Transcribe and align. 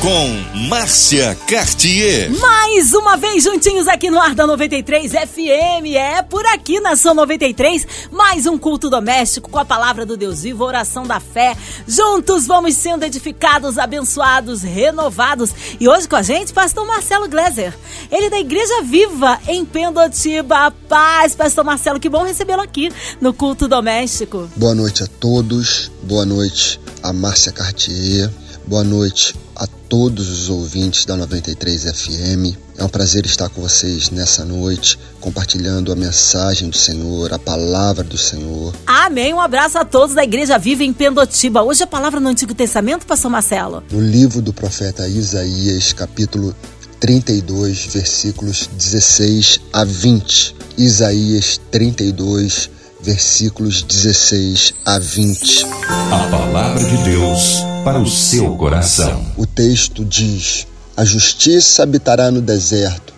com 0.00 0.58
Márcia 0.68 1.36
Cartier. 1.48 2.30
Mais 2.38 2.92
uma 2.92 3.16
vez 3.16 3.42
juntinhos 3.42 3.88
aqui 3.88 4.10
no 4.10 4.20
ar 4.20 4.32
da 4.32 4.46
93 4.46 5.10
FM. 5.10 5.86
É 5.96 6.22
por 6.22 6.46
aqui 6.46 6.78
na 6.78 6.94
São 6.94 7.14
93, 7.14 7.86
mais 8.12 8.46
um 8.46 8.56
culto 8.56 8.88
doméstico 8.88 9.50
com 9.50 9.58
a 9.58 9.64
palavra 9.64 10.06
do 10.06 10.16
Deus 10.16 10.42
vivo, 10.42 10.64
oração 10.64 11.04
da 11.04 11.18
fé. 11.18 11.56
Juntos 11.86 12.46
vamos 12.46 12.76
sendo 12.76 13.04
edificados, 13.04 13.76
abençoados, 13.76 14.62
renovados. 14.62 15.50
E 15.80 15.88
hoje 15.88 16.08
com 16.08 16.16
a 16.16 16.22
gente, 16.22 16.52
pastor 16.52 16.86
Marcelo 16.86 17.28
Gleiser. 17.28 17.76
Ele 18.10 18.26
é 18.26 18.30
da 18.30 18.38
Igreja 18.38 18.82
Viva 18.84 19.40
em 19.48 19.64
Pendotiba. 19.64 20.70
Paz, 20.88 21.34
pastor 21.34 21.64
Marcelo, 21.64 21.98
que 21.98 22.08
bom 22.08 22.22
recebê-lo 22.22 22.62
aqui 22.62 22.92
no 23.20 23.32
culto 23.32 23.66
doméstico. 23.66 24.48
Boa 24.54 24.74
noite 24.74 25.02
a 25.02 25.06
todos. 25.06 25.90
Boa 26.04 26.24
noite 26.24 26.80
a 27.02 27.12
Márcia 27.12 27.50
Cartier. 27.50 28.30
Boa 28.68 28.84
noite 28.84 29.34
a 29.56 29.66
todos 29.66 30.28
os 30.28 30.50
ouvintes 30.50 31.06
da 31.06 31.16
93 31.16 31.84
FM. 31.84 32.54
É 32.76 32.84
um 32.84 32.88
prazer 32.88 33.24
estar 33.24 33.48
com 33.48 33.62
vocês 33.62 34.10
nessa 34.10 34.44
noite, 34.44 34.98
compartilhando 35.22 35.90
a 35.90 35.96
mensagem 35.96 36.68
do 36.68 36.76
Senhor, 36.76 37.32
a 37.32 37.38
palavra 37.38 38.04
do 38.04 38.18
Senhor. 38.18 38.74
Amém. 38.86 39.32
Um 39.32 39.40
abraço 39.40 39.78
a 39.78 39.86
todos 39.86 40.14
da 40.14 40.22
Igreja 40.22 40.58
Viva 40.58 40.84
em 40.84 40.92
Pendotiba. 40.92 41.62
Hoje 41.62 41.82
a 41.82 41.86
palavra 41.86 42.20
no 42.20 42.28
Antigo 42.28 42.52
Testamento, 42.54 43.06
pastor 43.06 43.30
Marcelo. 43.30 43.82
No 43.90 44.02
livro 44.02 44.42
do 44.42 44.52
profeta 44.52 45.08
Isaías, 45.08 45.94
capítulo 45.94 46.54
32, 47.00 47.86
versículos 47.86 48.68
16 48.76 49.60
a 49.72 49.82
20. 49.82 50.54
Isaías 50.76 51.58
32, 51.70 52.68
versículos 53.00 53.82
16 53.82 54.74
a 54.84 54.98
20. 54.98 55.64
A 56.10 56.28
palavra 56.30 56.84
de 56.84 56.96
Deus 56.98 57.67
para 57.88 58.00
o 58.00 58.06
seu 58.06 58.54
coração. 58.54 59.24
O 59.34 59.46
texto 59.46 60.04
diz: 60.04 60.66
A 60.94 61.06
justiça 61.06 61.82
habitará 61.82 62.30
no 62.30 62.42
deserto 62.42 63.14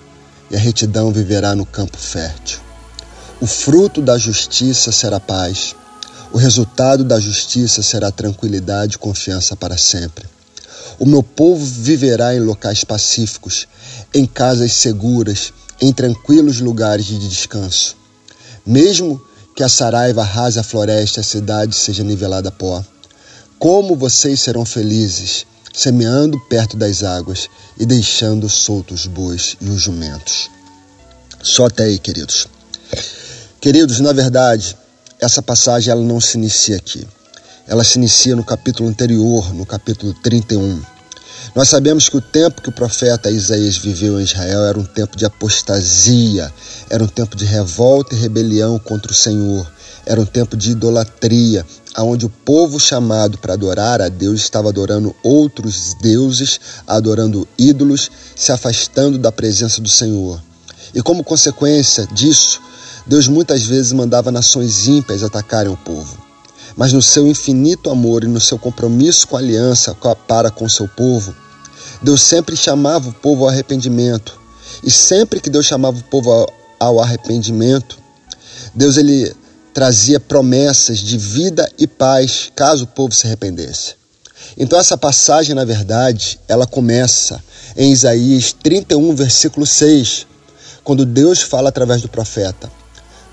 e 0.49 0.55
a 0.55 0.61
retidão 0.61 1.11
viverá 1.11 1.57
no 1.57 1.67
campo 1.67 1.99
fértil. 1.99 2.61
O 3.41 3.49
fruto 3.49 4.01
da 4.01 4.17
justiça 4.17 4.93
será 4.93 5.19
paz. 5.19 5.75
O 6.33 6.39
resultado 6.39 7.03
da 7.03 7.19
justiça 7.19 7.83
será 7.83 8.13
tranquilidade 8.13 8.95
e 8.95 8.99
confiança 8.99 9.57
para 9.57 9.77
sempre. 9.77 10.25
O 11.01 11.05
meu 11.05 11.25
povo 11.25 11.65
viverá 11.65 12.33
em 12.33 12.39
locais 12.39 12.85
pacíficos, 12.85 13.67
em 14.15 14.25
casas 14.25 14.73
seguras, 14.73 15.53
em 15.81 15.93
tranquilos 15.93 16.61
lugares 16.61 17.07
de 17.07 17.19
descanso. 17.19 17.97
Mesmo 18.65 19.21
que 19.57 19.65
a 19.65 19.69
saraiva 19.69 20.23
arrase 20.23 20.61
a 20.61 20.63
floresta 20.63 21.23
a 21.23 21.25
cidade 21.25 21.75
seja 21.75 22.05
nivelada 22.05 22.51
a 22.51 22.53
pó. 22.53 22.85
Como 23.61 23.95
vocês 23.95 24.41
serão 24.41 24.65
felizes, 24.65 25.45
semeando 25.71 26.41
perto 26.49 26.79
das 26.79 27.03
águas 27.03 27.47
e 27.79 27.85
deixando 27.85 28.49
soltos 28.49 29.03
os 29.03 29.07
bois 29.07 29.55
e 29.61 29.69
os 29.69 29.83
jumentos. 29.83 30.51
Só 31.43 31.67
até 31.67 31.85
aí, 31.85 31.99
queridos. 31.99 32.49
Queridos, 33.61 34.01
na 34.01 34.15
verdade, 34.15 34.75
essa 35.21 35.43
passagem 35.43 35.93
ela 35.93 36.01
não 36.01 36.23
se 36.23 36.39
inicia 36.39 36.79
aqui. 36.79 37.07
Ela 37.67 37.85
se 37.85 37.99
inicia 37.99 38.35
no 38.35 38.43
capítulo 38.43 38.89
anterior, 38.89 39.53
no 39.53 39.67
capítulo 39.67 40.15
31. 40.23 40.83
Nós 41.55 41.69
sabemos 41.69 42.09
que 42.09 42.17
o 42.17 42.23
tempo 42.23 42.63
que 42.63 42.71
o 42.71 42.73
profeta 42.73 43.31
Isaías 43.31 43.77
viveu 43.77 44.19
em 44.19 44.25
Israel 44.25 44.65
era 44.65 44.79
um 44.81 44.87
tempo 44.87 45.19
de 45.19 45.27
apostasia, 45.27 46.51
era 46.89 47.05
um 47.05 47.09
tempo 47.09 47.37
de 47.37 47.45
revolta 47.45 48.15
e 48.15 48.19
rebelião 48.19 48.79
contra 48.79 49.13
o 49.13 49.15
Senhor, 49.15 49.71
era 50.11 50.21
um 50.21 50.27
tempo 50.27 50.57
de 50.57 50.73
idolatria, 50.73 51.65
onde 51.99 52.27
o 52.27 52.29
povo 52.29 52.81
chamado 52.81 53.39
para 53.39 53.53
adorar 53.53 54.03
a 54.03 54.09
Deus 54.09 54.41
estava 54.41 54.69
adorando 54.69 55.15
outros 55.23 55.95
deuses, 56.03 56.59
adorando 56.85 57.47
ídolos, 57.57 58.11
se 58.35 58.51
afastando 58.51 59.19
da 59.19 59.31
presença 59.31 59.81
do 59.81 59.89
Senhor. 59.89 60.43
E 60.93 61.01
como 61.01 61.23
consequência 61.23 62.09
disso, 62.09 62.61
Deus 63.07 63.29
muitas 63.29 63.63
vezes 63.63 63.93
mandava 63.93 64.33
nações 64.33 64.89
ímpias 64.89 65.23
atacarem 65.23 65.73
o 65.73 65.77
povo. 65.77 66.19
Mas 66.77 66.93
no 66.93 67.01
seu 67.01 67.29
infinito 67.29 67.89
amor 67.89 68.25
e 68.25 68.27
no 68.27 68.41
seu 68.41 68.59
compromisso 68.59 69.29
com 69.29 69.37
a 69.37 69.39
aliança 69.39 69.97
para 70.27 70.51
com 70.51 70.65
o 70.65 70.71
seu 70.71 70.89
povo, 70.89 71.33
Deus 72.03 72.21
sempre 72.21 72.57
chamava 72.57 73.09
o 73.09 73.15
povo 73.15 73.45
ao 73.45 73.51
arrependimento. 73.51 74.41
E 74.83 74.91
sempre 74.91 75.39
que 75.39 75.49
Deus 75.49 75.67
chamava 75.67 76.01
o 76.01 76.05
povo 76.05 76.53
ao 76.81 77.01
arrependimento, 77.01 77.97
Deus 78.75 78.97
ele 78.97 79.39
trazia 79.81 80.21
promessas 80.21 80.99
de 80.99 81.17
vida 81.17 81.67
e 81.79 81.87
paz 81.87 82.53
caso 82.55 82.85
o 82.85 82.87
povo 82.87 83.15
se 83.15 83.27
arrependesse. 83.27 83.95
Então 84.55 84.79
essa 84.79 84.95
passagem, 84.95 85.55
na 85.55 85.65
verdade, 85.65 86.39
ela 86.47 86.67
começa 86.67 87.43
em 87.75 87.91
Isaías 87.91 88.53
31, 88.53 89.15
versículo 89.15 89.65
6, 89.65 90.27
quando 90.85 91.07
Deus 91.07 91.41
fala 91.41 91.71
através 91.71 92.03
do 92.03 92.11
profeta: 92.11 92.71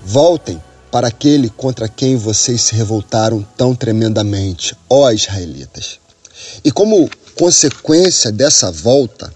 Voltem 0.02 0.58
para 0.90 1.08
aquele 1.08 1.50
contra 1.50 1.86
quem 1.86 2.16
vocês 2.16 2.62
se 2.62 2.74
revoltaram 2.74 3.46
tão 3.54 3.74
tremendamente, 3.74 4.74
ó 4.88 5.10
israelitas. 5.10 5.98
E 6.64 6.72
como 6.72 7.10
consequência 7.34 8.32
dessa 8.32 8.72
volta, 8.72 9.30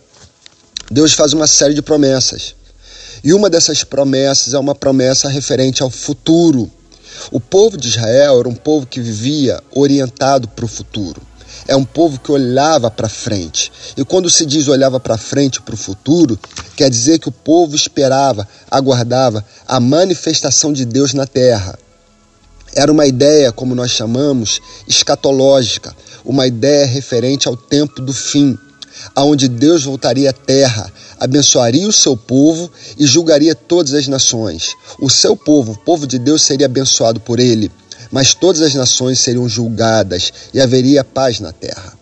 Deus 0.91 1.12
faz 1.12 1.34
uma 1.34 1.47
série 1.47 1.75
de 1.75 1.83
promessas. 1.83 2.55
E 3.23 3.34
uma 3.34 3.50
dessas 3.50 3.84
promessas 3.84 4.55
é 4.55 4.59
uma 4.59 4.75
promessa 4.75 5.29
referente 5.29 5.83
ao 5.83 5.91
futuro 5.91 6.73
o 7.31 7.41
povo 7.41 7.77
de 7.77 7.88
Israel 7.88 8.41
era 8.41 8.49
um 8.49 8.55
povo 8.55 8.87
que 8.87 9.00
vivia 9.00 9.62
orientado 9.75 10.49
para 10.49 10.65
o 10.65 10.69
futuro. 10.69 11.21
É 11.69 11.77
um 11.77 11.84
povo 11.84 12.19
que 12.19 12.33
olhava 12.33 12.91
para 12.91 13.09
frente. 13.09 13.71
E 13.97 14.05
quando 14.05 14.28
se 14.28 14.44
diz 14.44 14.66
olhava 14.66 14.99
para 14.99 15.16
frente 15.16 15.61
para 15.61 15.75
o 15.75 15.78
futuro, 15.78 16.38
quer 16.75 16.91
dizer 16.91 17.19
que 17.19 17.28
o 17.28 17.32
povo 17.32 17.77
esperava, 17.77 18.49
aguardava 18.71 19.44
a 19.66 19.78
manifestação 19.78 20.72
de 20.72 20.84
Deus 20.84 21.15
na 21.15 21.27
terra. 21.27 21.78
Era 22.75 22.91
uma 22.91 23.06
ideia, 23.06 23.53
como 23.53 23.75
nós 23.75 23.91
chamamos, 23.91 24.61
escatológica, 24.88 25.94
uma 26.25 26.47
ideia 26.47 26.87
referente 26.87 27.47
ao 27.47 27.56
tempo 27.56 28.00
do 28.00 28.12
fim, 28.12 28.59
aonde 29.15 29.49
Deus 29.49 29.84
voltaria 29.84 30.31
à 30.31 30.32
terra, 30.32 30.91
abençoaria 31.22 31.87
o 31.87 31.93
seu 31.93 32.16
povo 32.16 32.69
e 32.99 33.06
julgaria 33.06 33.55
todas 33.55 33.94
as 33.94 34.09
nações. 34.09 34.75
O 35.00 35.09
seu 35.09 35.37
povo, 35.37 35.72
o 35.72 35.78
povo 35.78 36.05
de 36.05 36.19
Deus, 36.19 36.43
seria 36.43 36.66
abençoado 36.66 37.21
por 37.21 37.38
ele, 37.38 37.71
mas 38.10 38.34
todas 38.34 38.60
as 38.60 38.75
nações 38.75 39.21
seriam 39.21 39.49
julgadas 39.49 40.32
e 40.53 40.61
haveria 40.61 41.05
paz 41.05 41.38
na 41.38 41.53
terra. 41.53 41.93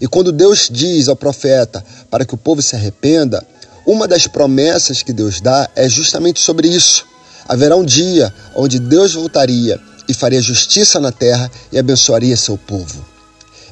E 0.00 0.08
quando 0.08 0.32
Deus 0.32 0.70
diz 0.72 1.06
ao 1.06 1.14
profeta 1.14 1.84
para 2.10 2.24
que 2.24 2.34
o 2.34 2.38
povo 2.38 2.62
se 2.62 2.74
arrependa, 2.74 3.46
uma 3.86 4.08
das 4.08 4.26
promessas 4.26 5.02
que 5.02 5.12
Deus 5.12 5.38
dá 5.38 5.68
é 5.76 5.86
justamente 5.86 6.40
sobre 6.40 6.66
isso. 6.66 7.04
Haverá 7.46 7.76
um 7.76 7.84
dia 7.84 8.32
onde 8.56 8.78
Deus 8.78 9.12
voltaria 9.12 9.78
e 10.08 10.14
faria 10.14 10.40
justiça 10.40 10.98
na 10.98 11.12
terra 11.12 11.50
e 11.70 11.78
abençoaria 11.78 12.38
seu 12.38 12.56
povo. 12.56 13.04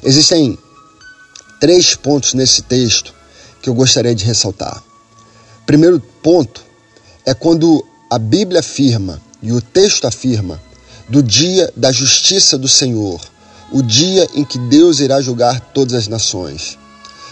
Existem 0.03 0.55
três 1.59 1.95
pontos 1.95 2.35
nesse 2.35 2.61
texto 2.61 3.15
que 3.63 3.69
eu 3.69 3.73
gostaria 3.73 4.13
de 4.13 4.25
ressaltar. 4.25 4.90
Primeiro 5.71 6.01
ponto 6.21 6.61
é 7.25 7.33
quando 7.33 7.87
a 8.09 8.19
Bíblia 8.19 8.59
afirma 8.59 9.21
e 9.41 9.53
o 9.53 9.61
texto 9.61 10.03
afirma 10.03 10.61
do 11.07 11.23
dia 11.23 11.71
da 11.77 11.93
justiça 11.93 12.57
do 12.57 12.67
Senhor, 12.67 13.21
o 13.71 13.81
dia 13.81 14.27
em 14.35 14.43
que 14.43 14.59
Deus 14.59 14.99
irá 14.99 15.21
julgar 15.21 15.61
todas 15.73 15.93
as 15.93 16.09
nações. 16.09 16.77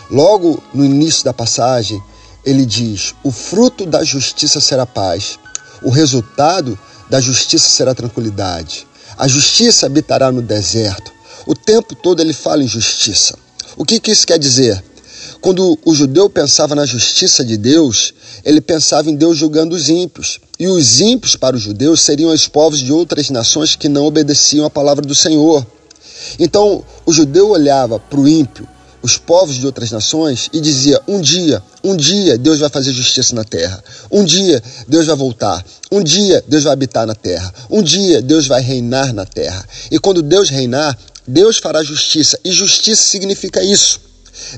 Logo 0.10 0.64
no 0.74 0.86
início 0.86 1.26
da 1.26 1.34
passagem, 1.34 2.02
ele 2.46 2.66
diz: 2.66 3.14
O 3.26 3.30
fruto 3.30 3.86
da 3.86 4.06
justiça 4.06 4.62
será 4.62 4.86
paz, 4.86 5.38
o 5.84 5.90
resultado 5.90 6.80
da 7.10 7.20
justiça 7.20 7.70
será 7.70 7.94
tranquilidade. 7.94 8.88
A 9.18 9.28
justiça 9.28 9.86
habitará 9.86 10.32
no 10.32 10.42
deserto. 10.42 11.12
O 11.46 11.54
tempo 11.54 11.94
todo 11.94 12.22
ele 12.22 12.32
fala 12.32 12.64
em 12.64 12.68
justiça. 12.70 13.38
O 13.76 13.84
que, 13.84 14.00
que 14.00 14.12
isso 14.12 14.26
quer 14.26 14.40
dizer? 14.40 14.82
Quando 15.42 15.80
o 15.86 15.96
judeu 15.96 16.30
pensava 16.30 16.76
na 16.76 16.86
justiça 16.86 17.46
de 17.46 17.56
Deus, 17.56 18.14
ele 18.44 18.60
pensava 18.60 19.10
em 19.10 19.16
Deus 19.16 19.38
julgando 19.38 19.74
os 19.74 19.88
ímpios. 19.88 20.40
E 20.60 20.68
os 20.68 21.00
ímpios 21.00 21.38
para 21.38 21.56
os 21.56 21.62
judeus 21.62 22.02
seriam 22.02 22.34
os 22.34 22.48
povos 22.48 22.80
de 22.80 22.92
outras 22.92 23.30
nações 23.30 23.76
que 23.76 23.88
não 23.88 24.06
obedeciam 24.06 24.66
à 24.66 24.70
palavra 24.70 25.06
do 25.06 25.16
Senhor. 25.16 25.66
Então, 26.38 26.84
o 27.06 27.14
judeu 27.14 27.52
olhava 27.52 27.98
para 27.98 28.20
o 28.20 28.28
ímpio, 28.28 28.68
os 29.02 29.18
povos 29.18 29.56
de 29.56 29.66
outras 29.66 29.92
nações, 29.92 30.50
e 30.52 30.60
dizia: 30.60 31.02
um 31.08 31.22
dia, 31.22 31.64
um 31.82 31.96
dia 31.96 32.38
Deus 32.38 32.60
vai 32.60 32.70
fazer 32.70 32.92
justiça 32.92 33.34
na 33.34 33.46
terra. 33.46 33.82
Um 34.12 34.26
dia 34.26 34.62
Deus 34.90 35.06
vai 35.06 35.16
voltar. 35.16 35.66
Um 35.90 36.04
dia 36.04 36.44
Deus 36.46 36.66
vai 36.66 36.74
habitar 36.74 37.08
na 37.08 37.16
terra. 37.16 37.54
Um 37.70 37.82
dia 37.82 38.22
Deus 38.22 38.46
vai 38.46 38.62
reinar 38.62 39.14
na 39.14 39.26
terra. 39.26 39.66
E 39.90 39.98
quando 39.98 40.22
Deus 40.22 40.50
reinar, 40.50 40.98
Deus 41.26 41.58
fará 41.58 41.82
justiça. 41.82 42.38
E 42.44 42.52
justiça 42.52 43.04
significa 43.04 43.64
isso: 43.64 44.09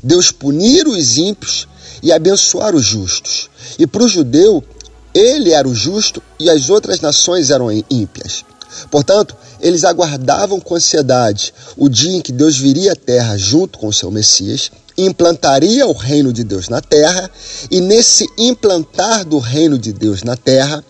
Deus 0.04 0.31
punir 0.31 0.88
os 0.88 1.18
ímpios 1.18 1.68
e 2.01 2.12
abençoar 2.12 2.75
os 2.75 2.86
justos. 2.86 3.50
E 3.78 3.86
para 3.86 4.04
o 4.04 4.07
judeu, 4.07 4.63
ele 5.13 5.51
era 5.51 5.68
o 5.68 5.75
justo 5.75 6.22
e 6.39 6.50
as 6.50 6.69
outras 6.69 7.01
nações 7.01 7.50
eram 7.50 7.72
ímpias. 7.89 8.45
Portanto, 8.89 9.36
eles 9.60 9.83
aguardavam 9.83 10.60
com 10.60 10.75
ansiedade 10.75 11.54
o 11.78 11.89
dia 11.89 12.16
em 12.16 12.22
que 12.22 12.31
Deus 12.31 12.57
viria 12.57 12.94
à 12.94 12.95
terra 12.95 13.38
junto 13.38 13.78
com 13.78 13.88
o 13.88 13.94
seu 13.94 14.10
Messias, 14.10 14.72
implantaria 14.98 15.86
o 15.86 15.94
reino 15.94 16.31
de 16.31 16.44
Deus 16.44 16.69
na 16.69 16.81
terra, 16.81 17.30
e 17.69 17.81
nesse 17.81 18.28
implantar 18.38 19.25
do 19.25 19.39
reino 19.39 19.78
de 19.78 19.92
Deus 19.92 20.24
na 20.24 20.36
terra, 20.36 20.83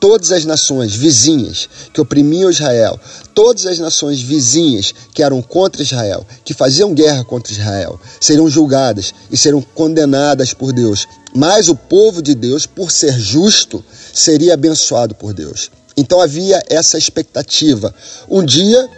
todas 0.00 0.32
as 0.32 0.44
nações 0.44 0.94
vizinhas 0.94 1.68
que 1.92 2.00
oprimiam 2.00 2.50
Israel, 2.50 2.98
todas 3.38 3.66
as 3.66 3.78
nações 3.78 4.20
vizinhas 4.20 4.92
que 5.14 5.22
eram 5.22 5.40
contra 5.40 5.80
Israel, 5.80 6.26
que 6.44 6.52
faziam 6.52 6.92
guerra 6.92 7.22
contra 7.22 7.52
Israel, 7.52 8.00
seriam 8.20 8.50
julgadas 8.50 9.14
e 9.30 9.36
serão 9.36 9.62
condenadas 9.62 10.52
por 10.52 10.72
Deus. 10.72 11.06
Mas 11.32 11.68
o 11.68 11.76
povo 11.76 12.20
de 12.20 12.34
Deus, 12.34 12.66
por 12.66 12.90
ser 12.90 13.16
justo, 13.16 13.84
seria 14.12 14.54
abençoado 14.54 15.14
por 15.14 15.32
Deus. 15.32 15.70
Então 15.96 16.20
havia 16.20 16.60
essa 16.68 16.98
expectativa. 16.98 17.94
Um 18.28 18.44
dia 18.44 18.90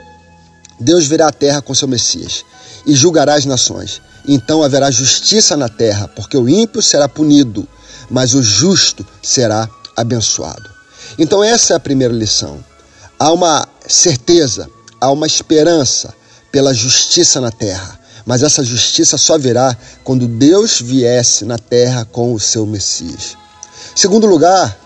Deus 0.80 1.04
virá 1.04 1.28
à 1.28 1.32
terra 1.32 1.60
com 1.60 1.74
seu 1.74 1.86
Messias 1.86 2.42
e 2.86 2.94
julgará 2.94 3.34
as 3.34 3.44
nações. 3.44 4.00
Então 4.26 4.62
haverá 4.62 4.90
justiça 4.90 5.54
na 5.54 5.68
terra, 5.68 6.08
porque 6.08 6.38
o 6.38 6.48
ímpio 6.48 6.80
será 6.80 7.06
punido, 7.06 7.68
mas 8.08 8.32
o 8.32 8.42
justo 8.42 9.06
será 9.22 9.68
abençoado. 9.94 10.70
Então, 11.18 11.44
essa 11.44 11.74
é 11.74 11.76
a 11.76 11.80
primeira 11.80 12.14
lição. 12.14 12.64
Há 13.18 13.32
uma 13.32 13.68
certeza, 13.92 14.68
há 15.00 15.10
uma 15.10 15.26
esperança 15.26 16.14
pela 16.52 16.74
justiça 16.74 17.40
na 17.40 17.50
terra, 17.50 17.98
mas 18.24 18.42
essa 18.42 18.64
justiça 18.64 19.16
só 19.16 19.38
virá 19.38 19.76
quando 20.04 20.26
Deus 20.26 20.80
viesse 20.80 21.44
na 21.44 21.58
terra 21.58 22.04
com 22.04 22.32
o 22.34 22.40
seu 22.40 22.66
Messias. 22.66 23.36
Segundo 23.94 24.26
lugar, 24.26 24.78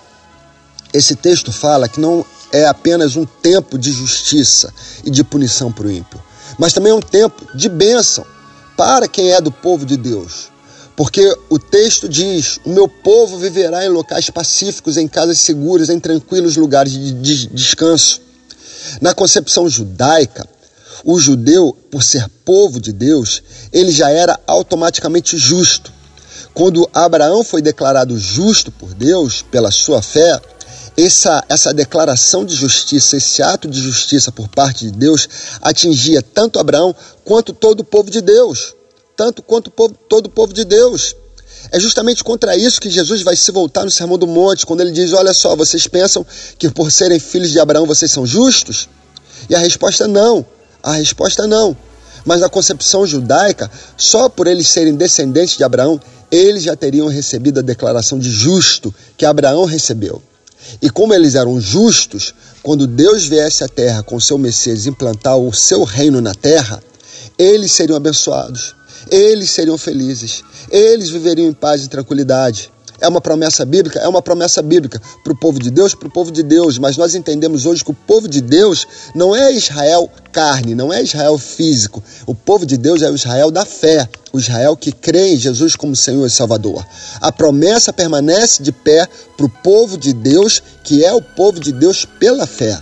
esse 0.93 1.15
texto 1.17 1.53
fala 1.53 1.89
que 1.89 2.01
não 2.01 2.25
é 2.53 2.67
apenas 2.67 3.17
um 3.17 3.25
tempo 3.25 3.77
de 3.77 3.91
justiça 3.91 4.73
e 5.05 5.11
de 5.11 5.25
punição 5.25 5.73
para 5.73 5.87
o 5.87 5.91
ímpio, 5.91 6.23
mas 6.59 6.73
também 6.73 6.93
é 6.93 6.95
um 6.95 7.01
tempo 7.01 7.47
de 7.55 7.69
bênção 7.69 8.25
para 8.77 9.09
quem 9.09 9.33
é 9.33 9.41
do 9.41 9.51
povo 9.51 9.85
de 9.85 9.97
Deus. 9.97 10.53
Porque 10.97 11.37
o 11.51 11.59
texto 11.59 12.09
diz: 12.09 12.61
O 12.65 12.71
meu 12.71 12.89
povo 12.89 13.37
viverá 13.39 13.85
em 13.85 13.89
locais 13.89 14.31
pacíficos, 14.31 14.97
em 14.97 15.09
casas 15.09 15.41
seguras, 15.41 15.91
em 15.91 15.99
tranquilos 15.99 16.57
lugares 16.57 16.93
de 16.93 17.49
descanso. 17.49 18.24
Na 19.01 19.15
concepção 19.15 19.69
judaica, 19.69 20.49
o 21.05 21.19
judeu, 21.19 21.77
por 21.91 22.03
ser 22.03 22.29
povo 22.45 22.81
de 22.81 22.93
Deus, 22.93 23.43
ele 23.73 23.91
já 23.91 24.11
era 24.11 24.39
automaticamente 24.47 25.37
justo. 25.37 25.93
Quando 26.53 26.89
Abraão 26.93 27.43
foi 27.43 27.61
declarado 27.61 28.19
justo 28.19 28.71
por 28.71 28.95
Deus 28.95 29.43
pela 29.43 29.71
sua 29.71 30.01
fé, 30.01 30.41
essa, 30.97 31.45
essa 31.49 31.75
declaração 31.75 32.45
de 32.45 32.55
justiça, 32.55 33.17
esse 33.17 33.43
ato 33.43 33.69
de 33.69 33.81
justiça 33.81 34.31
por 34.31 34.49
parte 34.49 34.85
de 34.85 34.93
Deus, 34.93 35.29
atingia 35.61 36.23
tanto 36.23 36.59
Abraão 36.59 36.95
quanto 37.25 37.53
todo 37.53 37.81
o 37.81 37.85
povo 37.85 38.11
de 38.11 38.21
Deus 38.21 38.75
tanto 39.17 39.43
quanto 39.43 39.71
povo, 39.71 39.95
todo 40.09 40.27
o 40.27 40.31
povo 40.31 40.53
de 40.53 40.65
Deus. 40.65 41.17
É 41.71 41.81
justamente 41.81 42.23
contra 42.23 42.57
isso 42.57 42.81
que 42.81 42.91
Jesus 42.91 43.23
vai 43.23 43.37
se 43.37 43.51
voltar 43.51 43.85
no 43.85 43.91
Sermão 43.91 44.19
do 44.19 44.27
Monte, 44.27 44.67
quando 44.67 44.81
ele 44.81 44.91
diz: 44.91 45.13
Olha 45.13 45.33
só, 45.33 45.57
vocês 45.57 45.87
pensam 45.87 46.25
que 46.59 46.71
por 46.71 46.91
serem 46.91 47.19
filhos 47.19 47.51
de 47.51 47.61
Abraão 47.61 47.87
vocês 47.87 48.11
são 48.11 48.27
justos? 48.27 48.89
E 49.49 49.55
a 49.55 49.59
resposta 49.59 50.05
é 50.05 50.07
não. 50.07 50.45
A 50.83 50.93
resposta 50.93 51.45
é 51.45 51.47
não. 51.47 51.77
Mas 52.25 52.41
na 52.41 52.49
concepção 52.49 53.07
judaica, 53.07 53.71
só 53.97 54.29
por 54.29 54.47
eles 54.47 54.69
serem 54.69 54.95
descendentes 54.95 55.57
de 55.57 55.65
Abraão, 55.65 56.01
eles 56.31 56.63
já 56.63 56.75
teriam 56.75 57.07
recebido 57.09 57.61
a 57.61 57.63
declaração 57.63 58.19
de 58.19 58.31
justo 58.31 58.95
que 59.17 59.27
Abraão 59.27 59.65
recebeu. 59.65 60.23
E 60.81 60.89
como 60.89 61.13
eles 61.13 61.35
eram 61.35 61.61
justos, 61.61 62.35
quando 62.63 62.87
Deus 62.87 63.27
viesse 63.27 63.63
à 63.63 63.69
terra 63.69 64.03
com 64.03 64.19
seu 64.19 64.39
Messias 64.39 64.87
implantar 64.87 65.37
o 65.37 65.53
seu 65.53 65.85
reino 65.85 66.21
na 66.21 66.35
terra, 66.35 66.83
eles 67.39 67.73
seriam 67.73 67.97
abençoados 67.97 68.75
eles 69.11 69.51
seriam 69.51 69.79
felizes, 69.79 70.43
eles 70.71 71.11
viveriam 71.11 71.49
em 71.49 71.53
paz 71.53 71.85
e 71.85 71.89
tranquilidade. 71.89 72.73
É 73.01 73.09
uma 73.09 73.21
promessa 73.21 73.65
bíblica? 73.65 73.99
É 73.99 74.09
uma 74.09 74.23
promessa 74.23 74.63
bíblica 74.63 75.01
para 75.23 75.33
o 75.33 75.37
povo 75.37 75.59
de 75.59 75.71
Deus, 75.71 75.95
para 75.95 76.09
o 76.09 76.11
povo 76.11 76.31
de 76.31 76.43
Deus, 76.43 76.79
mas 76.79 76.97
nós 76.97 77.15
entendemos 77.15 77.67
hoje 77.67 77.85
que 77.85 77.91
o 77.91 77.95
povo 77.95 78.29
de 78.29 78.41
Deus 78.41 78.87
não 79.15 79.35
é 79.35 79.53
Israel 79.53 80.09
carne, 80.33 80.75
não 80.75 80.93
é 80.93 81.03
Israel 81.03 81.37
físico. 81.37 82.03
O 82.27 82.35
povo 82.35 82.65
de 82.65 82.77
Deus 82.77 83.03
é 83.03 83.11
o 83.11 83.15
Israel 83.15 83.51
da 83.51 83.65
fé, 83.65 84.09
o 84.33 84.39
Israel 84.39 84.77
que 84.77 84.93
crê 84.93 85.35
em 85.35 85.37
Jesus 85.37 85.75
como 85.77 85.95
Senhor 85.95 86.27
e 86.27 86.31
Salvador. 86.31 86.87
A 87.21 87.33
promessa 87.33 87.93
permanece 87.93 88.63
de 88.63 88.73
pé 88.73 89.09
para 89.37 89.47
o 89.47 89.51
povo 89.51 89.99
de 89.99 90.13
Deus, 90.13 90.63
que 90.83 91.05
é 91.05 91.13
o 91.13 91.21
povo 91.21 91.59
de 91.59 91.73
Deus 91.73 92.05
pela 92.05 92.47
fé. 92.47 92.81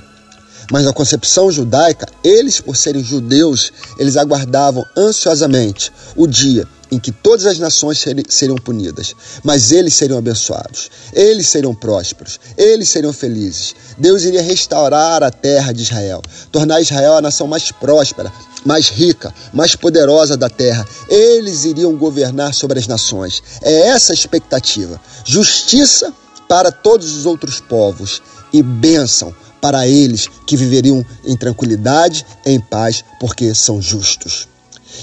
Mas 0.73 0.87
na 0.87 0.93
concepção 0.95 1.53
judaica, 1.53 2.09
eles, 2.25 2.59
por 2.59 2.75
serem 2.75 3.05
judeus, 3.05 3.71
eles 3.99 4.17
aguardavam 4.17 4.83
ansiosamente 4.97 5.93
o 6.17 6.27
dia 6.27 6.67
em 6.91 6.99
que 6.99 7.13
todas 7.13 7.45
as 7.45 7.59
nações 7.59 8.03
seriam 8.29 8.57
punidas, 8.57 9.15
mas 9.45 9.71
eles 9.71 9.93
seriam 9.93 10.19
abençoados, 10.19 10.91
eles 11.13 11.47
seriam 11.47 11.75
prósperos, 11.75 12.41
eles 12.57 12.89
seriam 12.89 13.13
felizes. 13.13 13.75
Deus 13.99 14.23
iria 14.23 14.41
restaurar 14.41 15.23
a 15.23 15.31
terra 15.31 15.73
de 15.73 15.83
Israel, 15.83 16.23
tornar 16.51 16.81
Israel 16.81 17.19
a 17.19 17.23
nação 17.23 17.47
mais 17.47 17.71
próspera, 17.71 18.33
mais 18.65 18.89
rica, 18.89 19.33
mais 19.53 19.77
poderosa 19.77 20.39
da 20.39 20.49
terra. 20.49 20.87
Eles 21.07 21.65
iriam 21.65 21.95
governar 21.97 22.55
sobre 22.55 22.79
as 22.79 22.87
nações. 22.87 23.43
É 23.61 23.89
essa 23.89 24.13
a 24.13 24.15
expectativa. 24.15 24.99
Justiça 25.23 26.15
para 26.49 26.73
todos 26.73 27.15
os 27.15 27.27
outros 27.27 27.61
povos 27.61 28.23
e 28.53 28.63
bênção 28.63 29.35
para 29.62 29.87
eles 29.87 30.29
que 30.44 30.56
viveriam 30.56 31.06
em 31.25 31.37
tranquilidade, 31.37 32.26
em 32.44 32.59
paz, 32.59 33.05
porque 33.20 33.55
são 33.55 33.81
justos. 33.81 34.49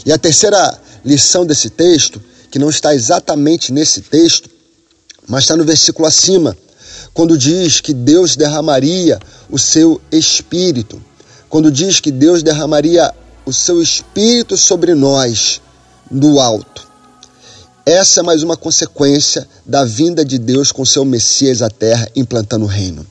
E 0.05 0.11
a 0.11 0.17
terceira 0.17 0.77
lição 1.03 1.45
desse 1.45 1.69
texto, 1.69 2.21
que 2.51 2.59
não 2.59 2.69
está 2.69 2.93
exatamente 2.93 3.71
nesse 3.71 4.01
texto, 4.01 4.49
mas 5.25 5.45
está 5.45 5.55
no 5.55 5.63
versículo 5.63 6.05
acima, 6.05 6.57
quando 7.13 7.37
diz 7.37 7.79
que 7.79 7.93
Deus 7.93 8.35
derramaria 8.35 9.17
o 9.49 9.57
seu 9.57 10.01
espírito, 10.11 11.01
quando 11.47 11.71
diz 11.71 12.01
que 12.01 12.11
Deus 12.11 12.43
derramaria 12.43 13.13
o 13.45 13.53
seu 13.53 13.81
espírito 13.81 14.57
sobre 14.57 14.93
nós 14.93 15.61
do 16.11 16.37
alto. 16.37 16.85
Essa 17.85 18.19
é 18.19 18.23
mais 18.23 18.43
uma 18.43 18.57
consequência 18.57 19.47
da 19.65 19.85
vinda 19.85 20.25
de 20.25 20.37
Deus 20.37 20.71
com 20.71 20.85
seu 20.85 21.05
Messias 21.05 21.61
à 21.61 21.69
terra 21.69 22.09
implantando 22.13 22.65
o 22.65 22.67
reino. 22.67 23.07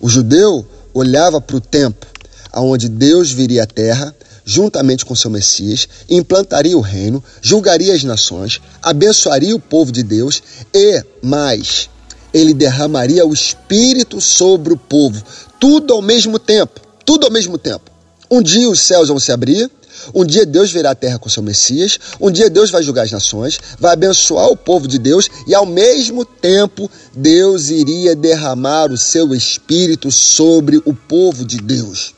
O 0.00 0.08
judeu 0.08 0.66
olhava 0.94 1.40
para 1.40 1.56
o 1.56 1.60
tempo 1.60 2.06
aonde 2.52 2.88
Deus 2.88 3.30
viria 3.30 3.64
à 3.64 3.66
terra 3.66 4.14
juntamente 4.48 5.04
com 5.04 5.14
seu 5.14 5.30
Messias, 5.30 5.86
implantaria 6.08 6.76
o 6.76 6.80
reino, 6.80 7.22
julgaria 7.42 7.92
as 7.92 8.02
nações, 8.02 8.62
abençoaria 8.80 9.54
o 9.54 9.60
povo 9.60 9.92
de 9.92 10.02
Deus 10.02 10.42
e 10.72 11.04
mais, 11.22 11.90
ele 12.32 12.54
derramaria 12.54 13.26
o 13.26 13.34
espírito 13.34 14.22
sobre 14.22 14.72
o 14.72 14.76
povo, 14.78 15.22
tudo 15.60 15.92
ao 15.92 16.00
mesmo 16.00 16.38
tempo, 16.38 16.80
tudo 17.04 17.26
ao 17.26 17.30
mesmo 17.32 17.58
tempo. 17.58 17.90
Um 18.30 18.40
dia 18.40 18.70
os 18.70 18.80
céus 18.80 19.08
vão 19.08 19.20
se 19.20 19.30
abrir, 19.30 19.70
um 20.14 20.24
dia 20.24 20.46
Deus 20.46 20.70
virá 20.70 20.90
à 20.90 20.94
terra 20.94 21.18
com 21.18 21.28
seu 21.28 21.42
Messias, 21.42 21.98
um 22.20 22.30
dia 22.30 22.48
Deus 22.48 22.70
vai 22.70 22.82
julgar 22.82 23.04
as 23.04 23.12
nações, 23.12 23.58
vai 23.78 23.92
abençoar 23.92 24.48
o 24.48 24.56
povo 24.56 24.86
de 24.88 24.98
Deus 24.98 25.28
e 25.46 25.54
ao 25.54 25.66
mesmo 25.66 26.24
tempo 26.24 26.90
Deus 27.14 27.70
iria 27.70 28.14
derramar 28.14 28.90
o 28.92 28.96
seu 28.98 29.34
espírito 29.34 30.10
sobre 30.10 30.80
o 30.84 30.94
povo 30.94 31.44
de 31.44 31.58
Deus. 31.58 32.14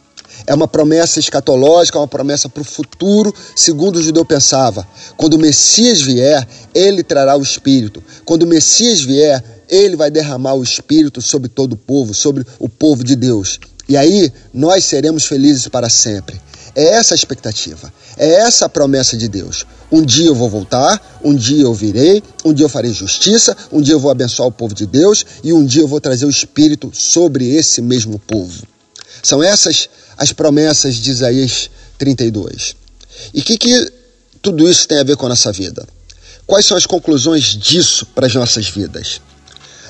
É 0.46 0.54
uma 0.54 0.66
promessa 0.66 1.20
escatológica, 1.20 1.98
é 1.98 2.00
uma 2.00 2.08
promessa 2.08 2.48
para 2.48 2.62
o 2.62 2.64
futuro, 2.64 3.34
segundo 3.54 3.96
o 3.96 4.02
judeu 4.02 4.24
pensava. 4.24 4.86
Quando 5.16 5.34
o 5.34 5.38
Messias 5.38 6.00
vier, 6.00 6.46
ele 6.74 7.02
trará 7.02 7.36
o 7.36 7.42
Espírito. 7.42 8.02
Quando 8.24 8.42
o 8.44 8.46
Messias 8.46 9.00
vier, 9.00 9.44
ele 9.68 9.96
vai 9.96 10.10
derramar 10.10 10.54
o 10.54 10.62
Espírito 10.62 11.20
sobre 11.20 11.48
todo 11.48 11.74
o 11.74 11.76
povo, 11.76 12.14
sobre 12.14 12.44
o 12.58 12.68
povo 12.68 13.04
de 13.04 13.14
Deus. 13.14 13.60
E 13.88 13.96
aí 13.96 14.32
nós 14.52 14.84
seremos 14.84 15.24
felizes 15.24 15.68
para 15.68 15.88
sempre. 15.88 16.40
É 16.74 16.84
essa 16.94 17.14
a 17.14 17.16
expectativa, 17.16 17.92
é 18.16 18.28
essa 18.34 18.66
a 18.66 18.68
promessa 18.68 19.16
de 19.16 19.28
Deus. 19.28 19.66
Um 19.90 20.02
dia 20.04 20.26
eu 20.26 20.34
vou 20.34 20.48
voltar, 20.48 21.20
um 21.22 21.34
dia 21.34 21.64
eu 21.64 21.74
virei, 21.74 22.22
um 22.44 22.52
dia 22.52 22.66
eu 22.66 22.68
farei 22.68 22.92
justiça, 22.92 23.56
um 23.72 23.80
dia 23.80 23.94
eu 23.94 24.00
vou 24.00 24.10
abençoar 24.10 24.48
o 24.48 24.52
povo 24.52 24.74
de 24.74 24.86
Deus 24.86 25.26
e 25.42 25.52
um 25.52 25.64
dia 25.64 25.82
eu 25.82 25.88
vou 25.88 26.00
trazer 26.00 26.26
o 26.26 26.30
Espírito 26.30 26.90
sobre 26.94 27.54
esse 27.54 27.82
mesmo 27.82 28.18
povo. 28.18 28.62
São 29.22 29.42
essas 29.42 29.88
as 30.16 30.32
promessas 30.32 30.96
de 30.96 31.10
Isaías 31.10 31.70
32. 31.98 32.76
E 33.34 33.40
o 33.40 33.42
que, 33.42 33.58
que 33.58 33.92
tudo 34.40 34.68
isso 34.68 34.86
tem 34.86 34.98
a 34.98 35.04
ver 35.04 35.16
com 35.16 35.26
a 35.26 35.30
nossa 35.30 35.50
vida? 35.50 35.86
Quais 36.46 36.66
são 36.66 36.76
as 36.76 36.86
conclusões 36.86 37.56
disso 37.56 38.06
para 38.06 38.26
as 38.26 38.34
nossas 38.34 38.68
vidas? 38.68 39.20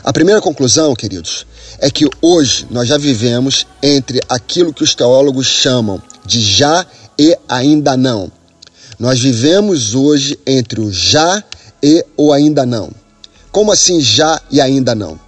A 0.02 0.12
primeira 0.12 0.40
conclusão, 0.40 0.94
queridos, 0.94 1.46
é 1.78 1.90
que 1.90 2.08
hoje 2.22 2.66
nós 2.70 2.88
já 2.88 2.96
vivemos 2.96 3.66
entre 3.82 4.20
aquilo 4.28 4.72
que 4.72 4.82
os 4.82 4.94
teólogos 4.94 5.46
chamam 5.46 6.02
de 6.24 6.40
já 6.40 6.86
e 7.18 7.36
ainda 7.48 7.96
não. 7.96 8.30
Nós 8.98 9.20
vivemos 9.20 9.94
hoje 9.94 10.38
entre 10.46 10.80
o 10.80 10.92
já 10.92 11.42
e 11.82 12.04
o 12.16 12.32
ainda 12.32 12.66
não. 12.66 12.90
Como 13.50 13.72
assim 13.72 14.00
já 14.00 14.40
e 14.50 14.60
ainda 14.60 14.94
não? 14.94 15.18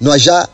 Nós 0.00 0.22
já 0.22 0.48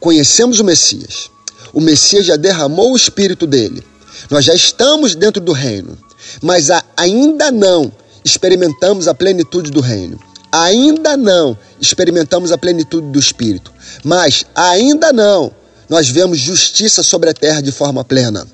conhecemos 0.00 0.60
o 0.60 0.64
Messias. 0.64 1.30
O 1.72 1.80
Messias 1.80 2.26
já 2.26 2.36
derramou 2.36 2.92
o 2.92 2.96
espírito 2.96 3.46
dele. 3.46 3.82
Nós 4.30 4.44
já 4.44 4.54
estamos 4.54 5.14
dentro 5.14 5.40
do 5.40 5.52
reino, 5.52 5.96
mas 6.42 6.68
ainda 6.96 7.50
não 7.50 7.92
experimentamos 8.24 9.06
a 9.06 9.14
plenitude 9.14 9.70
do 9.70 9.80
reino. 9.80 10.18
Ainda 10.50 11.16
não 11.16 11.56
experimentamos 11.80 12.50
a 12.52 12.58
plenitude 12.58 13.08
do 13.08 13.18
espírito, 13.18 13.72
mas 14.02 14.44
ainda 14.54 15.12
não 15.12 15.52
nós 15.88 16.08
vemos 16.08 16.38
justiça 16.38 17.02
sobre 17.02 17.30
a 17.30 17.34
terra 17.34 17.62
de 17.62 17.72
forma 17.72 18.04
plena. 18.04 18.46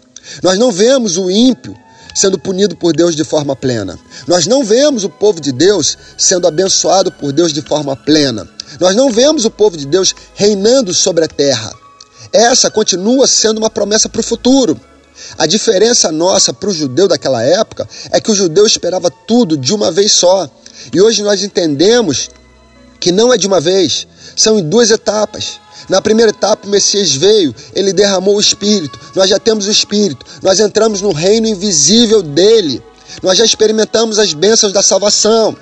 Nós 0.43 0.59
não 0.59 0.71
vemos 0.73 1.17
o 1.17 1.31
ímpio 1.31 1.77
sendo 2.15 2.39
punido 2.39 2.77
por 2.77 2.95
Deus 2.95 3.17
de 3.17 3.25
forma 3.25 3.57
plena. 3.57 3.99
Nós 4.27 4.47
não 4.47 4.65
vemos 4.65 5.03
o 5.03 5.09
povo 5.09 5.41
de 5.41 5.51
Deus 5.51 5.99
sendo 6.17 6.47
abençoado 6.47 7.11
por 7.11 7.33
Deus 7.33 7.53
de 7.53 7.61
forma 7.61 7.97
plena. 7.97 8.49
Nós 8.79 8.95
não 8.95 9.11
vemos 9.11 9.45
o 9.45 9.51
povo 9.51 9.77
de 9.77 9.87
Deus 9.87 10.15
reinando 10.35 10.95
sobre 10.95 11.25
a 11.25 11.29
terra. 11.29 11.73
Essa 12.33 12.71
continua 12.71 13.27
sendo 13.27 13.59
uma 13.59 13.71
promessa 13.71 14.09
para 14.09 14.21
o 14.21 14.25
futuro. 14.25 14.81
A 15.39 15.47
diferença 15.47 16.11
nossa 16.11 16.53
para 16.53 16.69
o 16.69 16.75
judeu 16.75 17.09
daquela 17.09 17.43
época 17.43 17.89
é 18.11 18.21
que 18.21 18.31
o 18.31 18.35
judeu 18.35 18.67
esperava 18.67 19.11
tudo 19.11 19.57
de 19.57 19.75
uma 19.75 19.91
vez 19.91 20.13
só. 20.13 20.49
E 20.93 21.01
hoje 21.01 21.23
nós 21.23 21.43
entendemos 21.43 22.31
que 23.01 23.13
não 23.13 23.33
é 23.33 23.37
de 23.37 23.47
uma 23.47 23.61
vez, 23.61 24.07
são 24.37 24.59
em 24.59 24.69
duas 24.69 24.91
etapas. 24.91 25.61
Na 25.89 26.01
primeira 26.01 26.31
etapa, 26.31 26.67
o 26.67 26.71
Messias 26.71 27.15
veio, 27.15 27.55
ele 27.75 27.93
derramou 27.93 28.37
o 28.37 28.41
Espírito, 28.41 28.99
nós 29.15 29.29
já 29.29 29.39
temos 29.39 29.67
o 29.67 29.71
Espírito, 29.71 30.25
nós 30.43 30.61
entramos 30.61 31.01
no 31.01 31.13
reino 31.13 31.47
invisível 31.47 32.23
dele, 32.23 32.83
nós 33.23 33.39
já 33.39 33.45
experimentamos 33.45 34.19
as 34.19 34.33
bênçãos 34.33 34.73
da 34.73 34.83
salvação. 34.83 35.57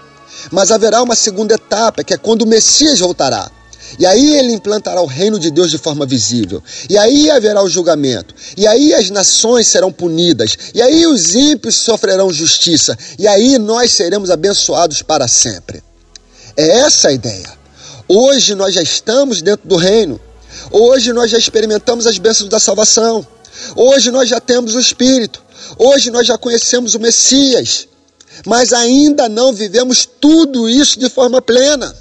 Mas 0.51 0.71
haverá 0.71 1.03
uma 1.03 1.15
segunda 1.15 1.55
etapa, 1.55 2.03
que 2.03 2.15
é 2.15 2.17
quando 2.17 2.43
o 2.43 2.47
Messias 2.47 2.99
voltará. 2.99 3.51
E 3.99 4.07
aí 4.07 4.37
ele 4.37 4.53
implantará 4.53 5.01
o 5.01 5.07
reino 5.07 5.39
de 5.39 5.51
Deus 5.51 5.71
de 5.71 5.79
forma 5.79 6.07
visível. 6.07 6.63
E 6.89 6.97
aí 6.97 7.31
haverá 7.31 7.63
o 7.63 7.69
julgamento. 7.69 8.35
E 8.57 8.67
aí 8.67 8.95
as 8.95 9.11
nações 9.11 9.67
serão 9.67 9.93
punidas. 9.93 10.57
E 10.75 10.81
aí 10.81 11.07
os 11.07 11.35
ímpios 11.35 11.77
sofrerão 11.77 12.33
justiça. 12.33 12.97
E 13.19 13.27
aí 13.29 13.59
nós 13.59 13.93
seremos 13.93 14.31
abençoados 14.31 15.03
para 15.03 15.29
sempre. 15.29 15.83
É 16.57 16.81
essa 16.81 17.09
a 17.09 17.13
ideia. 17.13 17.62
Hoje 18.15 18.55
nós 18.55 18.75
já 18.75 18.83
estamos 18.83 19.41
dentro 19.41 19.67
do 19.67 19.75
reino. 19.75 20.21
Hoje 20.71 21.15
nós 21.15 21.31
já 21.31 21.39
experimentamos 21.39 22.07
as 22.07 22.19
bênçãos 22.19 22.51
da 22.51 22.61
salvação. 22.61 23.27
Hoje 23.75 24.11
nós 24.11 24.29
já 24.29 24.39
temos 24.39 24.75
o 24.75 24.81
Espírito. 24.81 25.43
Hoje 25.79 26.11
nós 26.11 26.27
já 26.27 26.37
conhecemos 26.37 26.95
o 26.95 27.01
Messias. 27.01 27.89
Mas 28.45 28.75
ainda 28.75 29.31
não 29.31 29.55
vivemos 29.55 30.07
tudo 30.21 30.69
isso 30.69 31.01
de 31.01 31.09
forma 31.09 31.41
plena. 31.41 31.97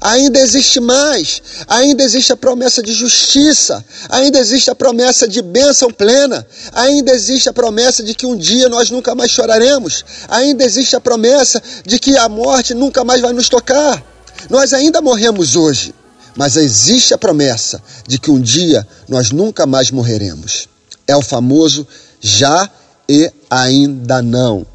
Ainda 0.00 0.38
existe 0.38 0.80
mais, 0.80 1.42
ainda 1.68 2.02
existe 2.02 2.32
a 2.32 2.36
promessa 2.38 2.82
de 2.82 2.94
justiça, 2.94 3.84
ainda 4.08 4.38
existe 4.38 4.70
a 4.70 4.74
promessa 4.74 5.26
de 5.28 5.42
bênção 5.42 5.90
plena, 5.90 6.46
ainda 6.72 7.12
existe 7.12 7.48
a 7.48 7.52
promessa 7.52 8.02
de 8.02 8.14
que 8.14 8.24
um 8.24 8.36
dia 8.36 8.68
nós 8.68 8.90
nunca 8.90 9.14
mais 9.14 9.30
choraremos, 9.32 10.04
ainda 10.28 10.64
existe 10.64 10.94
a 10.94 11.00
promessa 11.00 11.60
de 11.84 11.98
que 11.98 12.16
a 12.16 12.28
morte 12.28 12.72
nunca 12.72 13.04
mais 13.04 13.20
vai 13.20 13.32
nos 13.32 13.48
tocar. 13.48 14.02
Nós 14.48 14.72
ainda 14.72 15.02
morremos 15.02 15.56
hoje, 15.56 15.94
mas 16.36 16.56
existe 16.56 17.12
a 17.12 17.18
promessa 17.18 17.82
de 18.06 18.18
que 18.18 18.30
um 18.30 18.40
dia 18.40 18.86
nós 19.08 19.30
nunca 19.30 19.66
mais 19.66 19.90
morreremos. 19.90 20.68
É 21.06 21.16
o 21.16 21.22
famoso 21.22 21.86
já 22.20 22.70
e 23.08 23.30
ainda 23.50 24.22
não. 24.22 24.66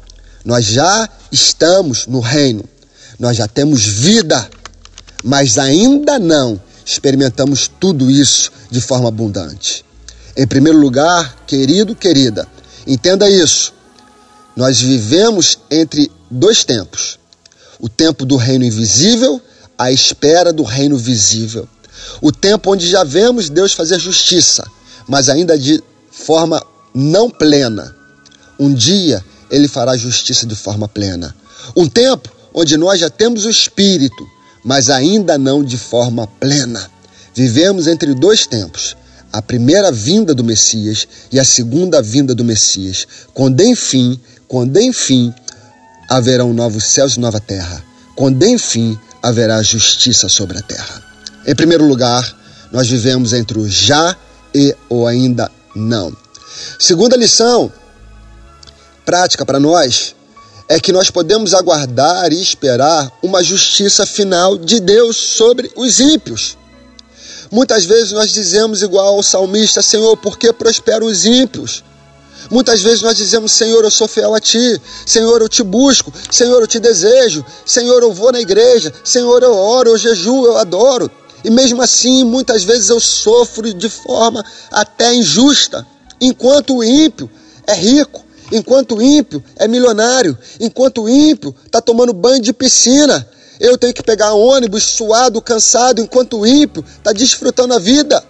Nós 0.44 0.64
já 0.66 1.08
estamos 1.32 2.06
no 2.06 2.20
reino, 2.20 2.64
nós 3.18 3.36
já 3.36 3.48
temos 3.48 3.84
vida, 3.84 4.48
mas 5.24 5.58
ainda 5.58 6.18
não 6.18 6.60
experimentamos 6.84 7.68
tudo 7.80 8.10
isso 8.10 8.52
de 8.70 8.80
forma 8.80 9.08
abundante. 9.08 9.84
Em 10.36 10.46
primeiro 10.46 10.78
lugar, 10.78 11.44
querido, 11.46 11.96
querida, 11.96 12.46
entenda 12.86 13.28
isso. 13.28 13.74
Nós 14.54 14.80
vivemos 14.80 15.58
entre 15.70 16.12
dois 16.30 16.64
tempos: 16.64 17.18
o 17.80 17.88
tempo 17.88 18.24
do 18.24 18.36
reino 18.36 18.64
invisível 18.64 19.40
à 19.78 19.90
espera 19.92 20.52
do 20.52 20.62
reino 20.62 20.96
visível. 20.96 21.68
O 22.20 22.32
tempo 22.32 22.72
onde 22.72 22.88
já 22.88 23.04
vemos 23.04 23.50
Deus 23.50 23.72
fazer 23.72 23.98
justiça, 23.98 24.66
mas 25.08 25.28
ainda 25.28 25.58
de 25.58 25.82
forma 26.10 26.62
não 26.94 27.30
plena. 27.30 27.94
Um 28.58 28.72
dia 28.72 29.24
ele 29.50 29.68
fará 29.68 29.96
justiça 29.96 30.46
de 30.46 30.54
forma 30.54 30.88
plena. 30.88 31.34
Um 31.76 31.88
tempo 31.88 32.30
onde 32.54 32.76
nós 32.76 33.00
já 33.00 33.10
temos 33.10 33.44
o 33.44 33.50
Espírito, 33.50 34.26
mas 34.64 34.88
ainda 34.88 35.36
não 35.36 35.62
de 35.62 35.76
forma 35.76 36.26
plena. 36.26 36.90
Vivemos 37.34 37.86
entre 37.86 38.14
dois 38.14 38.46
tempos: 38.46 38.96
a 39.32 39.42
primeira 39.42 39.92
vinda 39.92 40.34
do 40.34 40.42
Messias 40.42 41.06
e 41.30 41.38
a 41.38 41.44
segunda 41.44 42.00
vinda 42.00 42.34
do 42.34 42.44
Messias, 42.44 43.06
quando 43.34 43.60
enfim, 43.60 44.18
quando 44.48 44.80
enfim 44.80 45.32
haverão 46.08 46.52
novos 46.54 46.84
céus 46.84 47.16
e 47.16 47.20
nova 47.20 47.40
terra, 47.40 47.84
quando 48.14 48.44
enfim 48.44 48.98
haverá 49.26 49.60
justiça 49.60 50.28
sobre 50.28 50.56
a 50.56 50.62
terra. 50.62 51.02
Em 51.44 51.54
primeiro 51.54 51.84
lugar, 51.84 52.24
nós 52.70 52.88
vivemos 52.88 53.32
entre 53.32 53.58
o 53.58 53.68
já 53.68 54.16
e 54.54 54.72
o 54.88 55.04
ainda 55.04 55.50
não. 55.74 56.16
Segunda 56.78 57.16
lição 57.16 57.72
prática 59.04 59.44
para 59.44 59.58
nós 59.58 60.14
é 60.68 60.78
que 60.78 60.92
nós 60.92 61.10
podemos 61.10 61.54
aguardar 61.54 62.32
e 62.32 62.40
esperar 62.40 63.10
uma 63.20 63.42
justiça 63.42 64.06
final 64.06 64.56
de 64.56 64.78
Deus 64.78 65.16
sobre 65.16 65.72
os 65.74 65.98
ímpios. 65.98 66.56
Muitas 67.50 67.84
vezes 67.84 68.12
nós 68.12 68.30
dizemos 68.30 68.80
igual 68.80 69.16
ao 69.16 69.22
salmista, 69.24 69.82
Senhor, 69.82 70.16
por 70.16 70.38
que 70.38 70.52
prosperam 70.52 71.06
os 71.06 71.24
ímpios? 71.24 71.82
Muitas 72.50 72.80
vezes 72.80 73.02
nós 73.02 73.16
dizemos, 73.16 73.52
Senhor, 73.52 73.82
eu 73.82 73.90
sou 73.90 74.06
fiel 74.06 74.34
a 74.34 74.40
Ti, 74.40 74.80
Senhor, 75.04 75.40
eu 75.40 75.48
te 75.48 75.62
busco, 75.62 76.12
Senhor, 76.30 76.60
eu 76.60 76.66
te 76.66 76.78
desejo, 76.78 77.44
Senhor, 77.64 78.02
eu 78.02 78.12
vou 78.12 78.32
na 78.32 78.40
igreja, 78.40 78.92
Senhor, 79.04 79.42
eu 79.42 79.54
oro, 79.54 79.90
eu 79.90 79.98
jejuo, 79.98 80.46
eu 80.46 80.56
adoro. 80.56 81.10
E 81.44 81.50
mesmo 81.50 81.82
assim, 81.82 82.24
muitas 82.24 82.64
vezes 82.64 82.88
eu 82.88 83.00
sofro 83.00 83.72
de 83.72 83.88
forma 83.88 84.44
até 84.70 85.14
injusta, 85.14 85.86
enquanto 86.20 86.76
o 86.76 86.84
ímpio 86.84 87.30
é 87.66 87.74
rico, 87.74 88.24
enquanto 88.50 88.96
o 88.96 89.02
ímpio 89.02 89.42
é 89.56 89.66
milionário, 89.68 90.36
enquanto 90.60 91.02
o 91.02 91.08
ímpio 91.08 91.54
está 91.64 91.80
tomando 91.80 92.12
banho 92.12 92.40
de 92.40 92.52
piscina. 92.52 93.28
Eu 93.58 93.78
tenho 93.78 93.94
que 93.94 94.02
pegar 94.02 94.34
ônibus 94.34 94.82
suado, 94.82 95.40
cansado, 95.40 96.00
enquanto 96.00 96.40
o 96.40 96.46
ímpio 96.46 96.84
está 96.98 97.12
desfrutando 97.12 97.74
a 97.74 97.78
vida. 97.78 98.22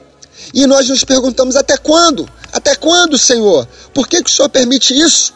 E 0.55 0.67
nós 0.67 0.89
nos 0.89 1.05
perguntamos: 1.05 1.57
até 1.57 1.77
quando? 1.77 2.29
Até 2.53 2.75
quando, 2.75 3.19
Senhor? 3.19 3.67
Por 3.93 4.07
que, 4.09 4.23
que 4.23 4.31
o 4.31 4.33
Senhor 4.33 4.49
permite 4.49 4.99
isso? 4.99 5.35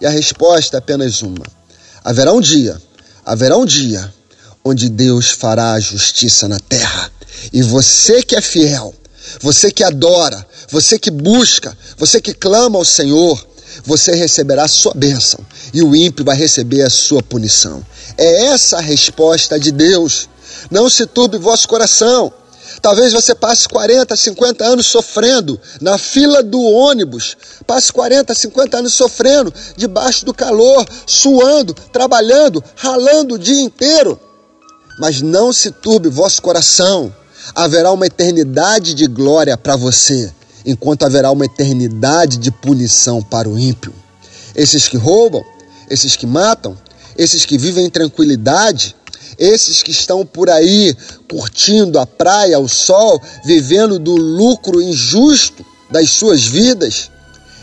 E 0.00 0.06
a 0.06 0.10
resposta 0.10 0.76
é 0.76 0.78
apenas 0.78 1.22
uma: 1.22 1.44
haverá 2.04 2.32
um 2.32 2.40
dia, 2.40 2.80
haverá 3.24 3.56
um 3.56 3.64
dia 3.66 4.12
onde 4.64 4.88
Deus 4.88 5.30
fará 5.30 5.72
a 5.72 5.80
justiça 5.80 6.48
na 6.48 6.58
terra. 6.58 7.10
E 7.52 7.62
você 7.62 8.22
que 8.22 8.34
é 8.34 8.40
fiel, 8.40 8.94
você 9.40 9.70
que 9.70 9.84
adora, 9.84 10.44
você 10.70 10.98
que 10.98 11.10
busca, 11.10 11.76
você 11.96 12.20
que 12.20 12.34
clama 12.34 12.78
ao 12.78 12.84
Senhor, 12.84 13.46
você 13.84 14.14
receberá 14.14 14.64
a 14.64 14.68
sua 14.68 14.92
bênção 14.94 15.38
e 15.72 15.82
o 15.82 15.94
ímpio 15.94 16.24
vai 16.24 16.36
receber 16.36 16.82
a 16.82 16.90
sua 16.90 17.22
punição. 17.22 17.84
É 18.16 18.46
essa 18.46 18.78
a 18.78 18.80
resposta 18.80 19.58
de 19.58 19.70
Deus. 19.70 20.28
Não 20.70 20.88
se 20.88 21.06
turbe 21.06 21.38
vosso 21.38 21.68
coração. 21.68 22.32
Talvez 22.80 23.12
você 23.12 23.34
passe 23.34 23.68
40, 23.68 24.14
50 24.14 24.64
anos 24.64 24.86
sofrendo 24.86 25.60
na 25.80 25.98
fila 25.98 26.42
do 26.42 26.60
ônibus, 26.60 27.36
passe 27.66 27.92
40, 27.92 28.34
50 28.34 28.78
anos 28.78 28.94
sofrendo 28.94 29.52
debaixo 29.76 30.24
do 30.24 30.34
calor, 30.34 30.86
suando, 31.06 31.74
trabalhando, 31.92 32.62
ralando 32.76 33.34
o 33.34 33.38
dia 33.38 33.60
inteiro. 33.60 34.18
Mas 34.98 35.20
não 35.20 35.52
se 35.52 35.70
turbe 35.70 36.08
vosso 36.08 36.40
coração, 36.40 37.14
haverá 37.54 37.92
uma 37.92 38.06
eternidade 38.06 38.94
de 38.94 39.06
glória 39.06 39.56
para 39.56 39.76
você, 39.76 40.32
enquanto 40.64 41.04
haverá 41.04 41.30
uma 41.30 41.44
eternidade 41.44 42.38
de 42.38 42.50
punição 42.50 43.22
para 43.22 43.48
o 43.48 43.58
ímpio. 43.58 43.92
Esses 44.54 44.88
que 44.88 44.96
roubam, 44.96 45.44
esses 45.90 46.16
que 46.16 46.26
matam, 46.26 46.76
esses 47.16 47.44
que 47.44 47.58
vivem 47.58 47.86
em 47.86 47.90
tranquilidade, 47.90 48.96
esses 49.38 49.82
que 49.82 49.90
estão 49.90 50.24
por 50.24 50.48
aí 50.48 50.96
curtindo 51.28 51.98
a 51.98 52.06
praia, 52.06 52.58
o 52.58 52.68
sol, 52.68 53.20
vivendo 53.44 53.98
do 53.98 54.14
lucro 54.14 54.80
injusto 54.80 55.64
das 55.90 56.10
suas 56.10 56.44
vidas, 56.44 57.10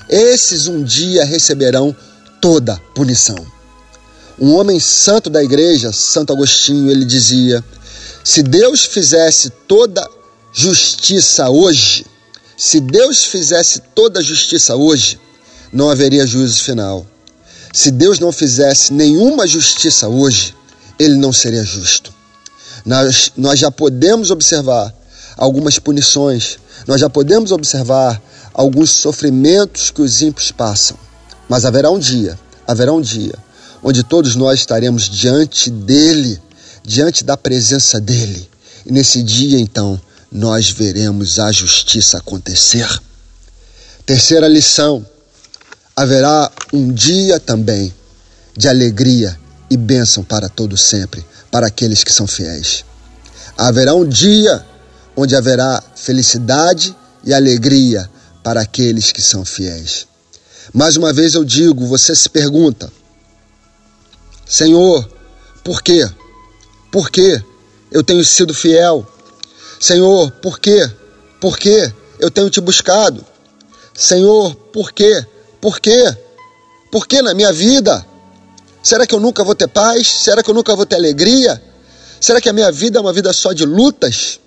esses 0.10 0.68
um 0.68 0.84
dia 0.84 1.26
receberão 1.26 1.96
toda 2.42 2.80
punição. 2.94 3.46
Um 4.40 4.54
homem 4.54 4.80
santo 4.80 5.30
da 5.30 5.44
igreja, 5.44 5.92
Santo 5.92 6.34
Agostinho, 6.34 6.90
ele 6.90 7.06
dizia: 7.06 7.64
se 8.24 8.42
Deus 8.42 8.86
fizesse 8.86 9.50
toda 9.68 10.08
justiça 10.52 11.50
hoje, 11.50 12.06
se 12.58 12.80
Deus 12.80 13.26
fizesse 13.26 13.82
toda 13.94 14.22
justiça 14.22 14.76
hoje, 14.76 15.20
não 15.72 15.90
haveria 15.90 16.26
juízo 16.26 16.64
final. 16.64 17.06
Se 17.74 17.90
Deus 17.90 18.20
não 18.20 18.32
fizesse 18.32 18.94
nenhuma 18.94 19.48
justiça 19.48 20.08
hoje, 20.08 20.56
ele 21.00 21.16
não 21.16 21.34
seria 21.34 21.64
justo. 21.64 22.14
Nós, 22.86 23.32
nós 23.38 23.60
já 23.60 23.72
podemos 23.72 24.32
observar 24.32 24.94
algumas 25.38 25.80
punições, 25.80 26.58
nós 26.88 27.00
já 27.00 27.10
podemos 27.10 27.52
observar 27.52 28.22
alguns 28.54 28.92
sofrimentos 28.92 29.90
que 29.90 30.02
os 30.02 30.22
ímpios 30.22 30.52
passam. 30.52 30.98
Mas 31.50 31.66
haverá 31.66 31.90
um 31.90 32.00
dia, 32.00 32.38
haverá 32.68 32.92
um 32.94 33.02
dia, 33.02 33.34
onde 33.82 34.04
todos 34.04 34.36
nós 34.36 34.60
estaremos 34.60 35.10
diante 35.10 35.70
dele, 35.70 36.40
diante 36.84 37.24
da 37.24 37.36
presença 37.38 38.00
dele. 38.00 38.50
E 38.86 38.92
nesse 38.92 39.24
dia, 39.24 39.60
então, 39.60 40.00
nós 40.32 40.70
veremos 40.70 41.40
a 41.40 41.52
justiça 41.52 42.18
acontecer. 42.18 42.88
Terceira 44.06 44.48
lição: 44.48 45.06
haverá 45.96 46.52
um 46.74 46.92
dia 46.92 47.40
também 47.40 47.94
de 48.58 48.68
alegria 48.68 49.38
e 49.74 49.78
bênção 49.78 50.24
para 50.24 50.48
todos 50.48 50.82
sempre, 50.82 51.26
para 51.50 51.66
aqueles 51.66 52.04
que 52.04 52.14
são 52.14 52.28
fiéis. 52.28 52.86
Haverá 53.58 53.96
um 53.96 54.08
dia 54.08 54.64
onde 55.16 55.36
haverá 55.36 55.84
felicidade 55.96 56.96
e 57.24 57.34
alegria 57.34 58.10
para 58.44 58.62
aqueles 58.62 59.12
que 59.12 59.22
são 59.22 59.44
fiéis. 59.44 60.08
Mais 60.72 60.96
uma 60.96 61.12
vez 61.12 61.34
eu 61.34 61.44
digo, 61.44 61.88
você 61.88 62.16
se 62.16 62.30
pergunta: 62.30 62.92
Senhor, 64.46 65.10
por 65.64 65.82
quê? 65.82 66.08
Por 66.92 67.10
quê 67.10 67.44
eu 67.92 68.04
tenho 68.04 68.24
sido 68.24 68.54
fiel? 68.54 69.08
Senhor, 69.80 70.32
por 70.34 70.60
quê? 70.60 70.90
Por 71.42 71.58
quê 71.58 71.92
eu 72.20 72.30
tenho 72.30 72.50
te 72.50 72.62
buscado? 72.62 73.26
Senhor, 73.94 74.54
por 74.56 74.92
quê? 74.92 75.26
Por 75.60 75.80
quê? 75.80 76.16
Por 76.92 77.08
que 77.08 77.24
na 77.24 77.34
minha 77.34 77.52
vida? 77.52 78.13
Será 78.84 79.08
que 79.08 79.16
eu 79.16 79.20
nunca 79.20 79.46
vou 79.46 79.56
ter 79.56 79.70
paz? 79.70 80.06
Será 80.06 80.44
que 80.44 80.50
eu 80.50 80.54
nunca 80.54 80.76
vou 80.76 80.86
ter 80.86 80.98
alegria? 80.98 81.62
Será 82.20 82.42
que 82.42 82.50
a 82.50 82.54
minha 82.54 82.70
vida 82.70 83.00
é 83.00 83.02
uma 83.02 83.14
vida 83.14 83.32
só 83.32 83.54
de 83.54 83.66
lutas? 83.66 84.42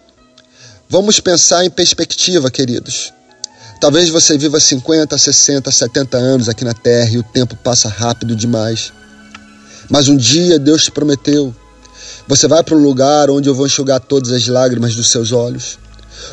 Vamos 0.91 1.19
pensar 1.21 1.65
em 1.65 1.71
perspectiva, 1.71 2.51
queridos. 2.51 3.15
Talvez 3.81 4.11
você 4.11 4.37
viva 4.37 4.61
50, 4.61 5.17
60, 5.17 5.71
70 5.71 6.19
anos 6.19 6.49
aqui 6.51 6.65
na 6.65 6.75
terra 6.75 7.11
e 7.11 7.19
o 7.19 7.23
tempo 7.23 7.57
passa 7.57 7.89
rápido 7.89 8.37
demais. 8.37 8.93
Mas 9.89 10.07
um 10.09 10.17
dia 10.17 10.59
Deus 10.59 10.85
te 10.85 10.91
prometeu: 10.91 11.55
você 12.29 12.47
vai 12.47 12.63
para 12.63 12.75
um 12.75 12.83
lugar 12.83 13.31
onde 13.31 13.49
eu 13.49 13.55
vou 13.55 13.67
enxugar 13.67 14.01
todas 14.01 14.33
as 14.33 14.47
lágrimas 14.49 14.95
dos 14.95 15.11
seus 15.11 15.33
olhos. 15.33 15.79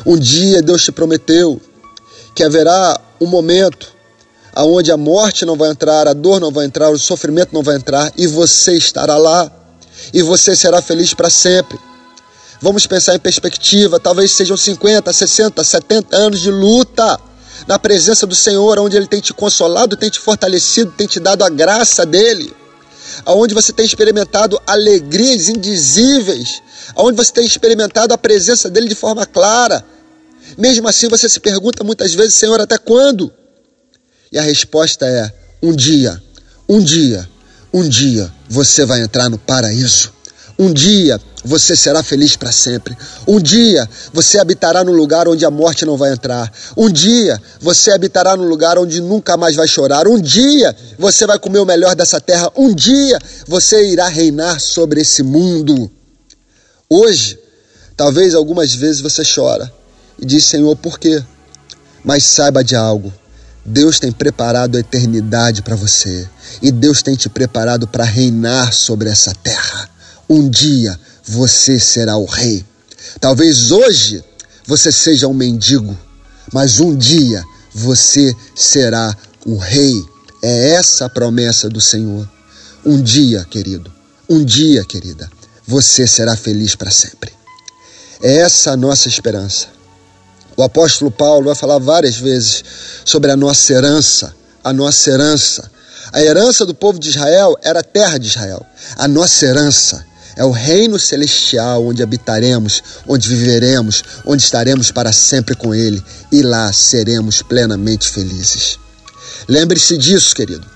Um 0.04 0.18
dia 0.18 0.60
Deus 0.60 0.84
te 0.84 0.92
prometeu 0.92 1.60
que 2.34 2.42
haverá 2.42 3.00
um 3.20 3.26
momento 3.26 3.93
aonde 4.54 4.92
a 4.92 4.96
morte 4.96 5.44
não 5.44 5.56
vai 5.56 5.70
entrar, 5.70 6.06
a 6.06 6.12
dor 6.12 6.40
não 6.40 6.50
vai 6.50 6.64
entrar, 6.64 6.90
o 6.90 6.98
sofrimento 6.98 7.52
não 7.52 7.62
vai 7.62 7.76
entrar 7.76 8.12
e 8.16 8.26
você 8.26 8.74
estará 8.74 9.16
lá 9.16 9.50
e 10.12 10.22
você 10.22 10.54
será 10.54 10.80
feliz 10.80 11.12
para 11.12 11.28
sempre. 11.28 11.78
Vamos 12.60 12.86
pensar 12.86 13.14
em 13.14 13.18
perspectiva, 13.18 13.98
talvez 13.98 14.30
sejam 14.30 14.56
50, 14.56 15.12
60, 15.12 15.64
70 15.64 16.16
anos 16.16 16.40
de 16.40 16.50
luta 16.50 17.18
na 17.66 17.78
presença 17.78 18.26
do 18.26 18.34
Senhor, 18.34 18.78
onde 18.78 18.96
Ele 18.96 19.06
tem 19.06 19.20
te 19.20 19.34
consolado, 19.34 19.96
tem 19.96 20.08
te 20.08 20.20
fortalecido, 20.20 20.92
tem 20.92 21.06
te 21.06 21.18
dado 21.18 21.42
a 21.42 21.48
graça 21.48 22.06
dele, 22.06 22.54
aonde 23.26 23.54
você 23.54 23.72
tem 23.72 23.84
experimentado 23.84 24.60
alegrias 24.66 25.48
indizíveis, 25.48 26.62
aonde 26.94 27.16
você 27.16 27.32
tem 27.32 27.44
experimentado 27.44 28.14
a 28.14 28.18
presença 28.18 28.70
dele 28.70 28.88
de 28.88 28.94
forma 28.94 29.26
clara. 29.26 29.84
Mesmo 30.56 30.88
assim, 30.88 31.08
você 31.08 31.28
se 31.28 31.40
pergunta 31.40 31.82
muitas 31.82 32.14
vezes, 32.14 32.34
Senhor, 32.34 32.60
até 32.60 32.78
quando? 32.78 33.32
E 34.34 34.38
a 34.38 34.42
resposta 34.42 35.06
é: 35.06 35.32
um 35.62 35.72
dia, 35.72 36.20
um 36.68 36.82
dia, 36.82 37.28
um 37.72 37.88
dia 37.88 38.30
você 38.50 38.84
vai 38.84 39.00
entrar 39.00 39.30
no 39.30 39.38
paraíso. 39.38 40.12
Um 40.58 40.72
dia 40.72 41.20
você 41.44 41.76
será 41.76 42.02
feliz 42.02 42.36
para 42.36 42.50
sempre. 42.50 42.96
Um 43.28 43.40
dia 43.40 43.88
você 44.12 44.38
habitará 44.38 44.82
no 44.82 44.90
lugar 44.92 45.28
onde 45.28 45.44
a 45.44 45.50
morte 45.52 45.86
não 45.86 45.96
vai 45.96 46.12
entrar. 46.12 46.52
Um 46.76 46.90
dia 46.90 47.40
você 47.60 47.92
habitará 47.92 48.36
no 48.36 48.42
lugar 48.42 48.76
onde 48.76 49.00
nunca 49.00 49.36
mais 49.36 49.54
vai 49.54 49.68
chorar. 49.68 50.08
Um 50.08 50.20
dia 50.20 50.74
você 50.98 51.26
vai 51.26 51.38
comer 51.38 51.60
o 51.60 51.66
melhor 51.66 51.94
dessa 51.94 52.20
terra. 52.20 52.50
Um 52.56 52.74
dia 52.74 53.18
você 53.46 53.88
irá 53.88 54.08
reinar 54.08 54.58
sobre 54.58 55.00
esse 55.00 55.22
mundo. 55.22 55.90
Hoje, 56.90 57.38
talvez 57.96 58.34
algumas 58.34 58.74
vezes 58.74 59.00
você 59.00 59.22
chora 59.24 59.72
e 60.18 60.26
diz: 60.26 60.44
Senhor, 60.44 60.74
por 60.74 60.98
quê? 60.98 61.22
Mas 62.04 62.24
saiba 62.24 62.64
de 62.64 62.74
algo 62.74 63.12
Deus 63.64 63.98
tem 63.98 64.12
preparado 64.12 64.76
a 64.76 64.80
eternidade 64.80 65.62
para 65.62 65.74
você 65.74 66.28
e 66.60 66.70
Deus 66.70 67.02
tem 67.02 67.16
te 67.16 67.28
preparado 67.28 67.88
para 67.88 68.04
reinar 68.04 68.72
sobre 68.72 69.08
essa 69.08 69.34
terra. 69.34 69.88
Um 70.28 70.48
dia 70.48 70.98
você 71.24 71.80
será 71.80 72.16
o 72.16 72.26
rei. 72.26 72.64
Talvez 73.20 73.70
hoje 73.70 74.22
você 74.66 74.92
seja 74.92 75.28
um 75.28 75.34
mendigo, 75.34 75.96
mas 76.52 76.78
um 76.78 76.94
dia 76.94 77.42
você 77.74 78.34
será 78.54 79.16
o 79.46 79.56
rei. 79.56 80.04
É 80.42 80.70
essa 80.70 81.06
a 81.06 81.08
promessa 81.08 81.68
do 81.68 81.80
Senhor. 81.80 82.28
Um 82.84 83.00
dia, 83.00 83.44
querido, 83.44 83.90
um 84.28 84.44
dia, 84.44 84.84
querida, 84.84 85.30
você 85.66 86.06
será 86.06 86.36
feliz 86.36 86.74
para 86.74 86.90
sempre. 86.90 87.32
É 88.22 88.38
essa 88.38 88.72
a 88.72 88.76
nossa 88.76 89.08
esperança. 89.08 89.73
O 90.56 90.62
apóstolo 90.62 91.10
Paulo 91.10 91.46
vai 91.46 91.54
falar 91.54 91.78
várias 91.78 92.16
vezes 92.16 92.64
sobre 93.04 93.30
a 93.30 93.36
nossa 93.36 93.72
herança, 93.72 94.34
a 94.62 94.72
nossa 94.72 95.10
herança. 95.10 95.70
A 96.12 96.22
herança 96.22 96.64
do 96.64 96.74
povo 96.74 96.98
de 96.98 97.08
Israel 97.08 97.56
era 97.62 97.80
a 97.80 97.82
terra 97.82 98.18
de 98.18 98.28
Israel. 98.28 98.64
A 98.96 99.08
nossa 99.08 99.44
herança 99.44 100.04
é 100.36 100.44
o 100.44 100.50
reino 100.50 100.98
celestial 100.98 101.84
onde 101.84 102.02
habitaremos, 102.02 102.82
onde 103.06 103.28
viveremos, 103.28 104.02
onde 104.24 104.42
estaremos 104.42 104.90
para 104.92 105.12
sempre 105.12 105.56
com 105.56 105.74
Ele 105.74 106.02
e 106.30 106.42
lá 106.42 106.72
seremos 106.72 107.42
plenamente 107.42 108.08
felizes. 108.08 108.78
Lembre-se 109.48 109.96
disso, 109.96 110.34
querido. 110.34 110.66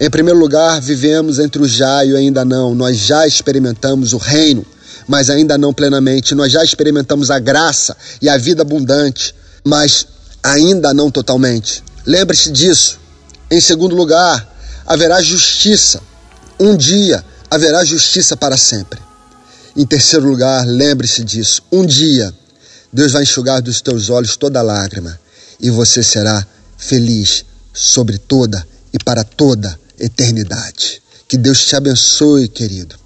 Em 0.00 0.08
primeiro 0.08 0.38
lugar, 0.38 0.80
vivemos 0.80 1.40
entre 1.40 1.60
o 1.60 1.68
já 1.68 2.04
e 2.04 2.12
o 2.12 2.16
ainda 2.16 2.44
não. 2.44 2.72
Nós 2.72 2.96
já 2.98 3.26
experimentamos 3.26 4.12
o 4.12 4.16
reino 4.16 4.64
mas 5.08 5.30
ainda 5.30 5.56
não 5.56 5.72
plenamente. 5.72 6.34
Nós 6.34 6.52
já 6.52 6.62
experimentamos 6.62 7.30
a 7.30 7.38
graça 7.38 7.96
e 8.20 8.28
a 8.28 8.36
vida 8.36 8.62
abundante, 8.62 9.34
mas 9.64 10.06
ainda 10.42 10.92
não 10.92 11.10
totalmente. 11.10 11.82
Lembre-se 12.06 12.52
disso. 12.52 13.00
Em 13.50 13.60
segundo 13.60 13.96
lugar, 13.96 14.46
haverá 14.86 15.22
justiça. 15.22 16.00
Um 16.60 16.76
dia 16.76 17.24
haverá 17.50 17.84
justiça 17.84 18.36
para 18.36 18.56
sempre. 18.56 19.00
Em 19.74 19.86
terceiro 19.86 20.28
lugar, 20.28 20.66
lembre-se 20.66 21.24
disso. 21.24 21.62
Um 21.72 21.86
dia 21.86 22.32
Deus 22.92 23.12
vai 23.12 23.22
enxugar 23.22 23.60
dos 23.60 23.80
teus 23.80 24.08
olhos 24.10 24.36
toda 24.36 24.62
lágrima 24.62 25.18
e 25.60 25.70
você 25.70 26.02
será 26.02 26.46
feliz 26.76 27.44
sobre 27.72 28.18
toda 28.18 28.66
e 28.92 28.98
para 28.98 29.22
toda 29.24 29.78
eternidade. 29.98 31.02
Que 31.26 31.36
Deus 31.36 31.66
te 31.66 31.76
abençoe, 31.76 32.48
querido. 32.48 32.96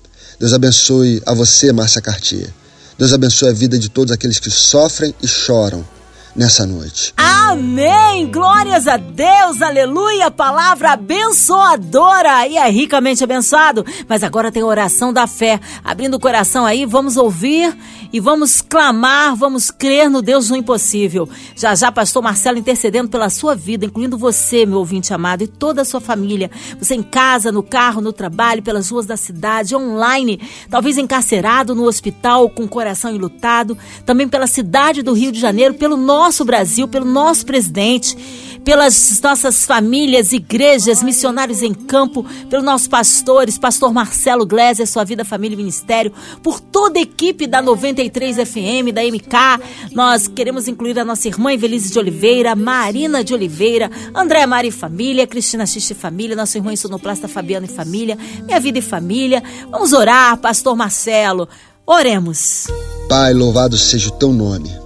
Deus 0.42 0.52
abençoe 0.52 1.22
a 1.24 1.32
você, 1.32 1.72
Márcia 1.72 2.02
Cartier. 2.02 2.52
Deus 2.98 3.12
abençoe 3.12 3.50
a 3.50 3.52
vida 3.52 3.78
de 3.78 3.88
todos 3.88 4.10
aqueles 4.10 4.40
que 4.40 4.50
sofrem 4.50 5.14
e 5.22 5.28
choram 5.28 5.86
nessa 6.34 6.66
noite. 6.66 7.12
Amém! 7.16 8.30
Glórias 8.30 8.88
a 8.88 8.96
Deus, 8.96 9.60
aleluia! 9.60 10.30
Palavra 10.30 10.92
abençoadora 10.92 12.46
e 12.48 12.56
é 12.56 12.68
ricamente 12.70 13.22
abençoado. 13.22 13.84
Mas 14.08 14.22
agora 14.22 14.50
tem 14.50 14.62
a 14.62 14.66
oração 14.66 15.12
da 15.12 15.26
fé. 15.26 15.60
Abrindo 15.84 16.14
o 16.14 16.20
coração 16.20 16.64
aí, 16.64 16.86
vamos 16.86 17.16
ouvir 17.16 17.76
e 18.12 18.20
vamos 18.20 18.62
clamar, 18.62 19.36
vamos 19.36 19.70
crer 19.70 20.08
no 20.08 20.22
Deus 20.22 20.48
do 20.48 20.56
impossível. 20.56 21.28
Já 21.54 21.74
já, 21.74 21.92
pastor 21.92 22.22
Marcelo 22.22 22.58
intercedendo 22.58 23.10
pela 23.10 23.28
sua 23.28 23.54
vida, 23.54 23.84
incluindo 23.84 24.16
você, 24.16 24.64
meu 24.64 24.78
ouvinte 24.78 25.12
amado, 25.12 25.42
e 25.42 25.46
toda 25.46 25.82
a 25.82 25.84
sua 25.84 26.00
família. 26.00 26.50
Você 26.78 26.94
em 26.94 27.02
casa, 27.02 27.52
no 27.52 27.62
carro, 27.62 28.00
no 28.00 28.12
trabalho, 28.12 28.62
pelas 28.62 28.90
ruas 28.90 29.04
da 29.04 29.16
cidade, 29.16 29.76
online, 29.76 30.40
talvez 30.70 30.96
encarcerado 30.96 31.74
no 31.74 31.84
hospital 31.84 32.48
com 32.48 32.64
o 32.64 32.68
coração 32.68 33.14
enlutado, 33.14 33.76
também 34.06 34.28
pela 34.28 34.46
cidade 34.46 35.02
do 35.02 35.12
Rio 35.12 35.32
de 35.32 35.40
Janeiro, 35.40 35.74
pelo 35.74 35.96
nosso 35.96 36.21
nosso 36.22 36.44
Brasil, 36.44 36.86
pelo 36.86 37.04
nosso 37.04 37.44
presidente, 37.44 38.16
pelas 38.64 39.20
nossas 39.20 39.66
famílias, 39.66 40.32
igrejas, 40.32 41.02
missionários 41.02 41.62
em 41.62 41.74
campo, 41.74 42.24
pelos 42.48 42.64
nossos 42.64 42.86
pastores, 42.86 43.58
pastor 43.58 43.92
Marcelo 43.92 44.46
Gleiser, 44.46 44.86
sua 44.86 45.02
vida, 45.02 45.24
família 45.24 45.54
e 45.54 45.56
ministério, 45.56 46.12
por 46.40 46.60
toda 46.60 47.00
a 47.00 47.02
equipe 47.02 47.48
da 47.48 47.60
93 47.60 48.36
FM, 48.36 48.92
da 48.94 49.02
MK. 49.02 49.90
Nós 49.90 50.28
queremos 50.28 50.68
incluir 50.68 50.96
a 51.00 51.04
nossa 51.04 51.26
irmã 51.26 51.52
Evelise 51.52 51.92
de 51.92 51.98
Oliveira, 51.98 52.54
Marina 52.54 53.24
de 53.24 53.34
Oliveira, 53.34 53.90
Andréa 54.14 54.46
Mari 54.46 54.68
e 54.68 54.70
família, 54.70 55.26
Cristina 55.26 55.66
Xixi 55.66 55.92
e 55.92 55.96
família, 55.96 56.36
nossa 56.36 56.56
irmã 56.56 56.74
Sonoplasta 56.76 57.26
Fabiana 57.26 57.66
e 57.66 57.68
família, 57.68 58.16
Minha 58.46 58.60
Vida 58.60 58.78
e 58.78 58.82
família. 58.82 59.42
Vamos 59.72 59.92
orar, 59.92 60.36
pastor 60.36 60.76
Marcelo. 60.76 61.48
Oremos. 61.84 62.68
Pai, 63.08 63.34
louvado 63.34 63.76
seja 63.76 64.08
o 64.08 64.12
teu 64.12 64.32
nome. 64.32 64.81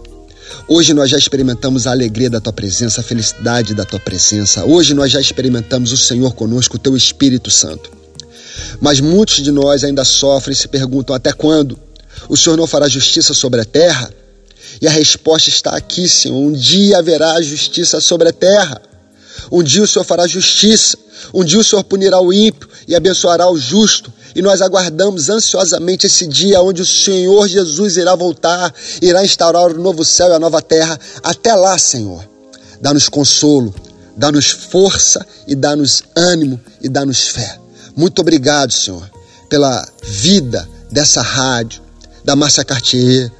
Hoje 0.68 0.92
nós 0.92 1.08
já 1.08 1.16
experimentamos 1.16 1.86
a 1.86 1.92
alegria 1.92 2.28
da 2.28 2.40
tua 2.40 2.52
presença, 2.52 3.00
a 3.00 3.04
felicidade 3.04 3.72
da 3.72 3.84
tua 3.84 4.00
presença. 4.00 4.64
Hoje 4.64 4.94
nós 4.94 5.12
já 5.12 5.20
experimentamos 5.20 5.92
o 5.92 5.96
Senhor 5.96 6.34
conosco, 6.34 6.74
o 6.74 6.78
teu 6.78 6.96
Espírito 6.96 7.52
Santo. 7.52 7.92
Mas 8.80 8.98
muitos 8.98 9.36
de 9.36 9.52
nós 9.52 9.84
ainda 9.84 10.04
sofrem 10.04 10.54
e 10.54 10.56
se 10.56 10.66
perguntam 10.66 11.14
até 11.14 11.32
quando? 11.32 11.78
O 12.28 12.36
Senhor 12.36 12.56
não 12.56 12.66
fará 12.66 12.88
justiça 12.88 13.32
sobre 13.32 13.60
a 13.60 13.64
terra? 13.64 14.12
E 14.82 14.88
a 14.88 14.90
resposta 14.90 15.50
está 15.50 15.76
aqui, 15.76 16.08
Senhor. 16.08 16.36
Um 16.36 16.52
dia 16.52 16.98
haverá 16.98 17.40
justiça 17.40 18.00
sobre 18.00 18.28
a 18.28 18.32
terra. 18.32 18.82
Um 19.52 19.62
dia 19.62 19.84
o 19.84 19.86
Senhor 19.86 20.04
fará 20.04 20.26
justiça. 20.26 20.98
Um 21.32 21.44
dia 21.44 21.58
o 21.58 21.64
Senhor 21.64 21.82
punirá 21.84 22.20
o 22.20 22.32
ímpio 22.32 22.68
e 22.86 22.94
abençoará 22.94 23.48
o 23.50 23.58
justo. 23.58 24.12
E 24.34 24.42
nós 24.42 24.60
aguardamos 24.60 25.30
ansiosamente 25.30 26.06
esse 26.06 26.26
dia 26.26 26.60
onde 26.60 26.82
o 26.82 26.86
Senhor 26.86 27.48
Jesus 27.48 27.96
irá 27.96 28.14
voltar, 28.14 28.72
irá 29.00 29.24
instaurar 29.24 29.70
o 29.70 29.80
novo 29.80 30.04
céu 30.04 30.28
e 30.28 30.34
a 30.34 30.38
nova 30.38 30.60
terra. 30.60 30.98
Até 31.22 31.54
lá, 31.54 31.78
Senhor, 31.78 32.22
dá-nos 32.80 33.08
consolo, 33.08 33.74
dá-nos 34.16 34.50
força 34.50 35.26
e 35.46 35.54
dá-nos 35.54 36.02
ânimo 36.14 36.60
e 36.82 36.88
dá-nos 36.88 37.28
fé. 37.28 37.58
Muito 37.96 38.20
obrigado, 38.20 38.72
Senhor, 38.72 39.10
pela 39.48 39.88
vida 40.04 40.68
dessa 40.90 41.22
rádio, 41.22 41.80
da 42.24 42.36
Márcia 42.36 42.64
Cartier, 42.64 43.32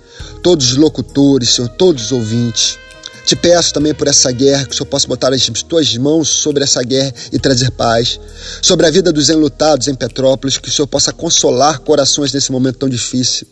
todos 0.43 0.73
os 0.73 0.77
locutores, 0.77 1.51
Senhor, 1.51 1.69
todos 1.69 2.07
os 2.07 2.13
ouvintes. 2.13 2.79
Te 3.27 3.35
peço 3.35 3.75
também 3.75 3.93
por 3.93 4.07
essa 4.07 4.31
guerra, 4.31 4.65
que 4.65 4.73
o 4.73 4.77
Senhor 4.77 4.87
possa 4.87 5.09
botar 5.09 5.33
as 5.35 5.45
tuas 5.65 5.97
mãos 5.97 6.29
sobre 6.29 6.63
essa 6.63 6.81
guerra 6.85 7.13
e 7.33 7.41
trazer 7.41 7.73
paz. 7.73 8.21
Sobre 8.63 8.87
a 8.87 8.91
vida 8.91 9.13
dos 9.13 9.29
enlutados 9.29 9.89
em 9.89 9.97
Petrópolis, 9.97 10.59
que 10.59 10.69
o 10.69 10.73
Senhor 10.73 10.87
possa 10.87 11.13
consolar 11.13 11.81
corações 11.81 12.33
nesse 12.33 12.53
momento 12.53 12.79
tão 12.79 12.89
difícil. 12.89 13.49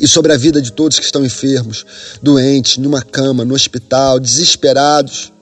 E 0.00 0.08
sobre 0.08 0.32
a 0.32 0.36
vida 0.36 0.60
de 0.60 0.72
todos 0.72 0.98
que 0.98 1.04
estão 1.04 1.24
enfermos, 1.24 1.86
doentes, 2.20 2.76
numa 2.78 3.02
cama, 3.02 3.44
no 3.44 3.54
hospital, 3.54 4.18
desesperados. 4.18 5.32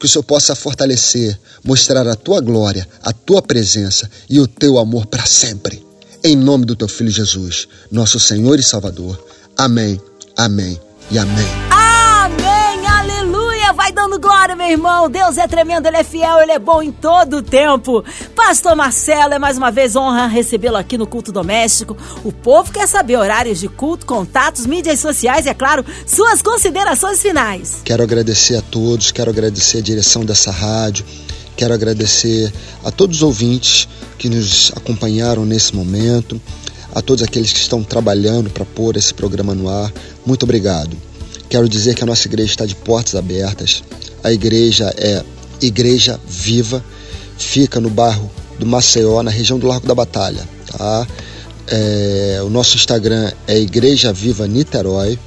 Que 0.00 0.06
o 0.06 0.08
Senhor 0.08 0.24
possa 0.24 0.56
fortalecer, 0.56 1.38
mostrar 1.62 2.08
a 2.08 2.16
tua 2.16 2.40
glória, 2.40 2.86
a 3.00 3.12
tua 3.12 3.40
presença 3.40 4.10
e 4.28 4.40
o 4.40 4.48
teu 4.48 4.76
amor 4.76 5.06
para 5.06 5.24
sempre. 5.24 5.86
Em 6.24 6.34
nome 6.34 6.64
do 6.64 6.74
teu 6.74 6.88
filho 6.88 7.10
Jesus, 7.10 7.68
nosso 7.92 8.18
Senhor 8.18 8.58
e 8.58 8.62
Salvador. 8.62 9.24
Amém, 9.56 10.00
amém 10.36 10.80
e 11.12 11.16
amém 11.16 11.74
vai 11.74 11.93
glória, 14.44 14.56
meu 14.56 14.68
irmão. 14.68 15.08
Deus 15.08 15.38
é 15.38 15.48
tremendo, 15.48 15.86
Ele 15.86 15.96
é 15.96 16.04
fiel, 16.04 16.38
Ele 16.40 16.52
é 16.52 16.58
bom 16.58 16.82
em 16.82 16.92
todo 16.92 17.38
o 17.38 17.42
tempo. 17.42 18.04
Pastor 18.36 18.76
Marcelo, 18.76 19.32
é 19.32 19.38
mais 19.38 19.56
uma 19.56 19.70
vez 19.70 19.96
honra 19.96 20.26
recebê-lo 20.26 20.76
aqui 20.76 20.98
no 20.98 21.06
Culto 21.06 21.32
Doméstico. 21.32 21.96
O 22.22 22.30
povo 22.30 22.70
quer 22.70 22.86
saber 22.86 23.16
horários 23.16 23.58
de 23.58 23.68
culto, 23.68 24.04
contatos, 24.04 24.66
mídias 24.66 25.00
sociais 25.00 25.46
e, 25.46 25.48
é 25.48 25.54
claro, 25.54 25.84
suas 26.06 26.42
considerações 26.42 27.22
finais. 27.22 27.80
Quero 27.84 28.02
agradecer 28.02 28.56
a 28.56 28.60
todos, 28.62 29.10
quero 29.10 29.30
agradecer 29.30 29.78
a 29.78 29.82
direção 29.82 30.24
dessa 30.24 30.50
rádio, 30.50 31.06
quero 31.56 31.72
agradecer 31.72 32.52
a 32.84 32.90
todos 32.90 33.18
os 33.18 33.22
ouvintes 33.22 33.88
que 34.18 34.28
nos 34.28 34.72
acompanharam 34.76 35.46
nesse 35.46 35.74
momento, 35.74 36.38
a 36.94 37.00
todos 37.00 37.22
aqueles 37.22 37.50
que 37.50 37.60
estão 37.60 37.82
trabalhando 37.82 38.50
para 38.50 38.66
pôr 38.66 38.96
esse 38.96 39.14
programa 39.14 39.54
no 39.54 39.70
ar. 39.70 39.90
Muito 40.26 40.42
obrigado. 40.42 40.94
Quero 41.48 41.68
dizer 41.68 41.94
que 41.94 42.02
a 42.02 42.06
nossa 42.06 42.26
igreja 42.26 42.50
está 42.50 42.66
de 42.66 42.74
portas 42.74 43.14
abertas. 43.14 43.82
A 44.24 44.32
igreja 44.32 44.92
é 44.96 45.22
Igreja 45.60 46.18
Viva, 46.26 46.82
fica 47.36 47.78
no 47.78 47.90
bairro 47.90 48.30
do 48.58 48.64
Maceió, 48.64 49.22
na 49.22 49.30
região 49.30 49.58
do 49.58 49.66
Largo 49.66 49.86
da 49.86 49.94
Batalha. 49.94 50.48
Tá? 50.66 51.06
É, 51.66 52.40
o 52.42 52.48
nosso 52.48 52.76
Instagram 52.76 53.30
é 53.46 53.58
Igreja 53.58 54.12
Viva 54.12 54.46
Niterói. 54.48 55.18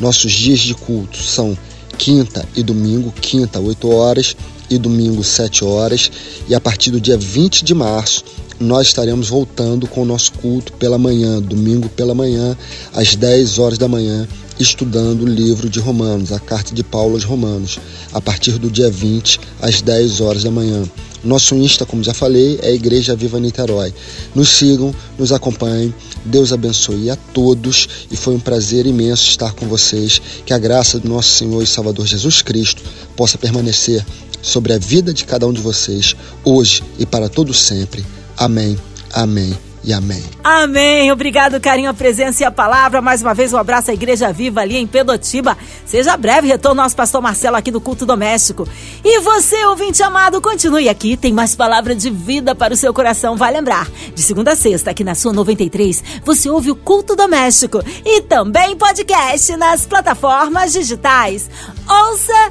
Nossos 0.00 0.32
dias 0.32 0.58
de 0.58 0.74
culto 0.74 1.16
são 1.18 1.56
quinta 1.96 2.44
e 2.56 2.62
domingo, 2.64 3.12
quinta 3.12 3.60
8 3.60 3.88
horas 3.88 4.36
e 4.68 4.76
domingo 4.76 5.22
7 5.22 5.64
horas. 5.64 6.10
E 6.48 6.54
a 6.54 6.60
partir 6.60 6.90
do 6.90 7.00
dia 7.00 7.16
20 7.16 7.64
de 7.64 7.74
março 7.74 8.24
nós 8.60 8.88
estaremos 8.88 9.28
voltando 9.28 9.86
com 9.86 10.02
o 10.02 10.04
nosso 10.04 10.32
culto 10.32 10.72
pela 10.74 10.98
manhã, 10.98 11.40
domingo 11.40 11.88
pela 11.88 12.14
manhã, 12.14 12.56
às 12.92 13.14
10 13.14 13.58
horas 13.58 13.78
da 13.78 13.88
manhã, 13.88 14.26
estudando 14.58 15.22
o 15.22 15.28
livro 15.28 15.68
de 15.68 15.80
Romanos, 15.80 16.32
a 16.32 16.38
carta 16.38 16.74
de 16.74 16.82
Paulo 16.84 17.14
aos 17.14 17.24
Romanos, 17.24 17.78
a 18.12 18.20
partir 18.20 18.58
do 18.58 18.70
dia 18.70 18.90
20 18.90 19.40
às 19.60 19.80
10 19.82 20.20
horas 20.20 20.44
da 20.44 20.50
manhã. 20.50 20.84
Nosso 21.24 21.54
Insta, 21.54 21.86
como 21.86 22.02
já 22.02 22.12
falei, 22.12 22.58
é 22.62 22.74
Igreja 22.74 23.14
Viva 23.14 23.38
Niterói. 23.38 23.94
Nos 24.34 24.48
sigam, 24.48 24.92
nos 25.16 25.32
acompanhem. 25.32 25.94
Deus 26.24 26.52
abençoe 26.52 27.10
a 27.10 27.16
todos 27.16 27.88
e 28.10 28.16
foi 28.16 28.34
um 28.34 28.40
prazer 28.40 28.86
imenso 28.86 29.28
estar 29.28 29.52
com 29.52 29.66
vocês. 29.66 30.20
Que 30.44 30.52
a 30.52 30.58
graça 30.58 30.98
do 30.98 31.08
nosso 31.08 31.30
Senhor 31.30 31.62
e 31.62 31.66
Salvador 31.66 32.06
Jesus 32.06 32.42
Cristo 32.42 32.82
possa 33.16 33.38
permanecer 33.38 34.04
sobre 34.42 34.72
a 34.72 34.78
vida 34.78 35.14
de 35.14 35.24
cada 35.24 35.46
um 35.46 35.52
de 35.52 35.60
vocês, 35.60 36.16
hoje 36.44 36.82
e 36.98 37.06
para 37.06 37.28
todo 37.28 37.54
sempre. 37.54 38.04
Amém. 38.36 38.78
Amém 39.12 39.56
e 39.84 39.92
amém. 39.92 40.22
Amém. 40.44 41.10
Obrigado, 41.10 41.60
carinho, 41.60 41.90
a 41.90 41.94
presença 41.94 42.42
e 42.42 42.46
a 42.46 42.50
palavra. 42.50 43.02
Mais 43.02 43.20
uma 43.20 43.34
vez, 43.34 43.52
um 43.52 43.56
abraço 43.56 43.90
à 43.90 43.94
Igreja 43.94 44.32
Viva 44.32 44.60
ali 44.60 44.76
em 44.76 44.86
Pedotiba. 44.86 45.56
Seja 45.84 46.16
breve 46.16 46.46
retorno 46.46 46.82
nosso 46.82 46.94
pastor 46.94 47.20
Marcelo 47.20 47.56
aqui 47.56 47.70
do 47.70 47.80
Culto 47.80 48.06
Doméstico. 48.06 48.66
E 49.04 49.20
você, 49.20 49.64
ouvinte 49.66 50.02
amado, 50.02 50.40
continue 50.40 50.88
aqui. 50.88 51.16
Tem 51.16 51.32
mais 51.32 51.54
palavra 51.54 51.94
de 51.94 52.10
vida 52.10 52.54
para 52.54 52.74
o 52.74 52.76
seu 52.76 52.94
coração. 52.94 53.36
Vai 53.36 53.52
lembrar, 53.52 53.90
de 54.14 54.22
segunda 54.22 54.52
a 54.52 54.56
sexta, 54.56 54.90
aqui 54.90 55.02
na 55.02 55.14
sua 55.14 55.32
93, 55.32 56.02
você 56.24 56.48
ouve 56.48 56.70
o 56.70 56.76
Culto 56.76 57.16
Doméstico 57.16 57.82
e 58.04 58.20
também 58.22 58.76
podcast 58.76 59.56
nas 59.56 59.84
plataformas 59.84 60.72
digitais. 60.72 61.50
Ouça 61.88 62.50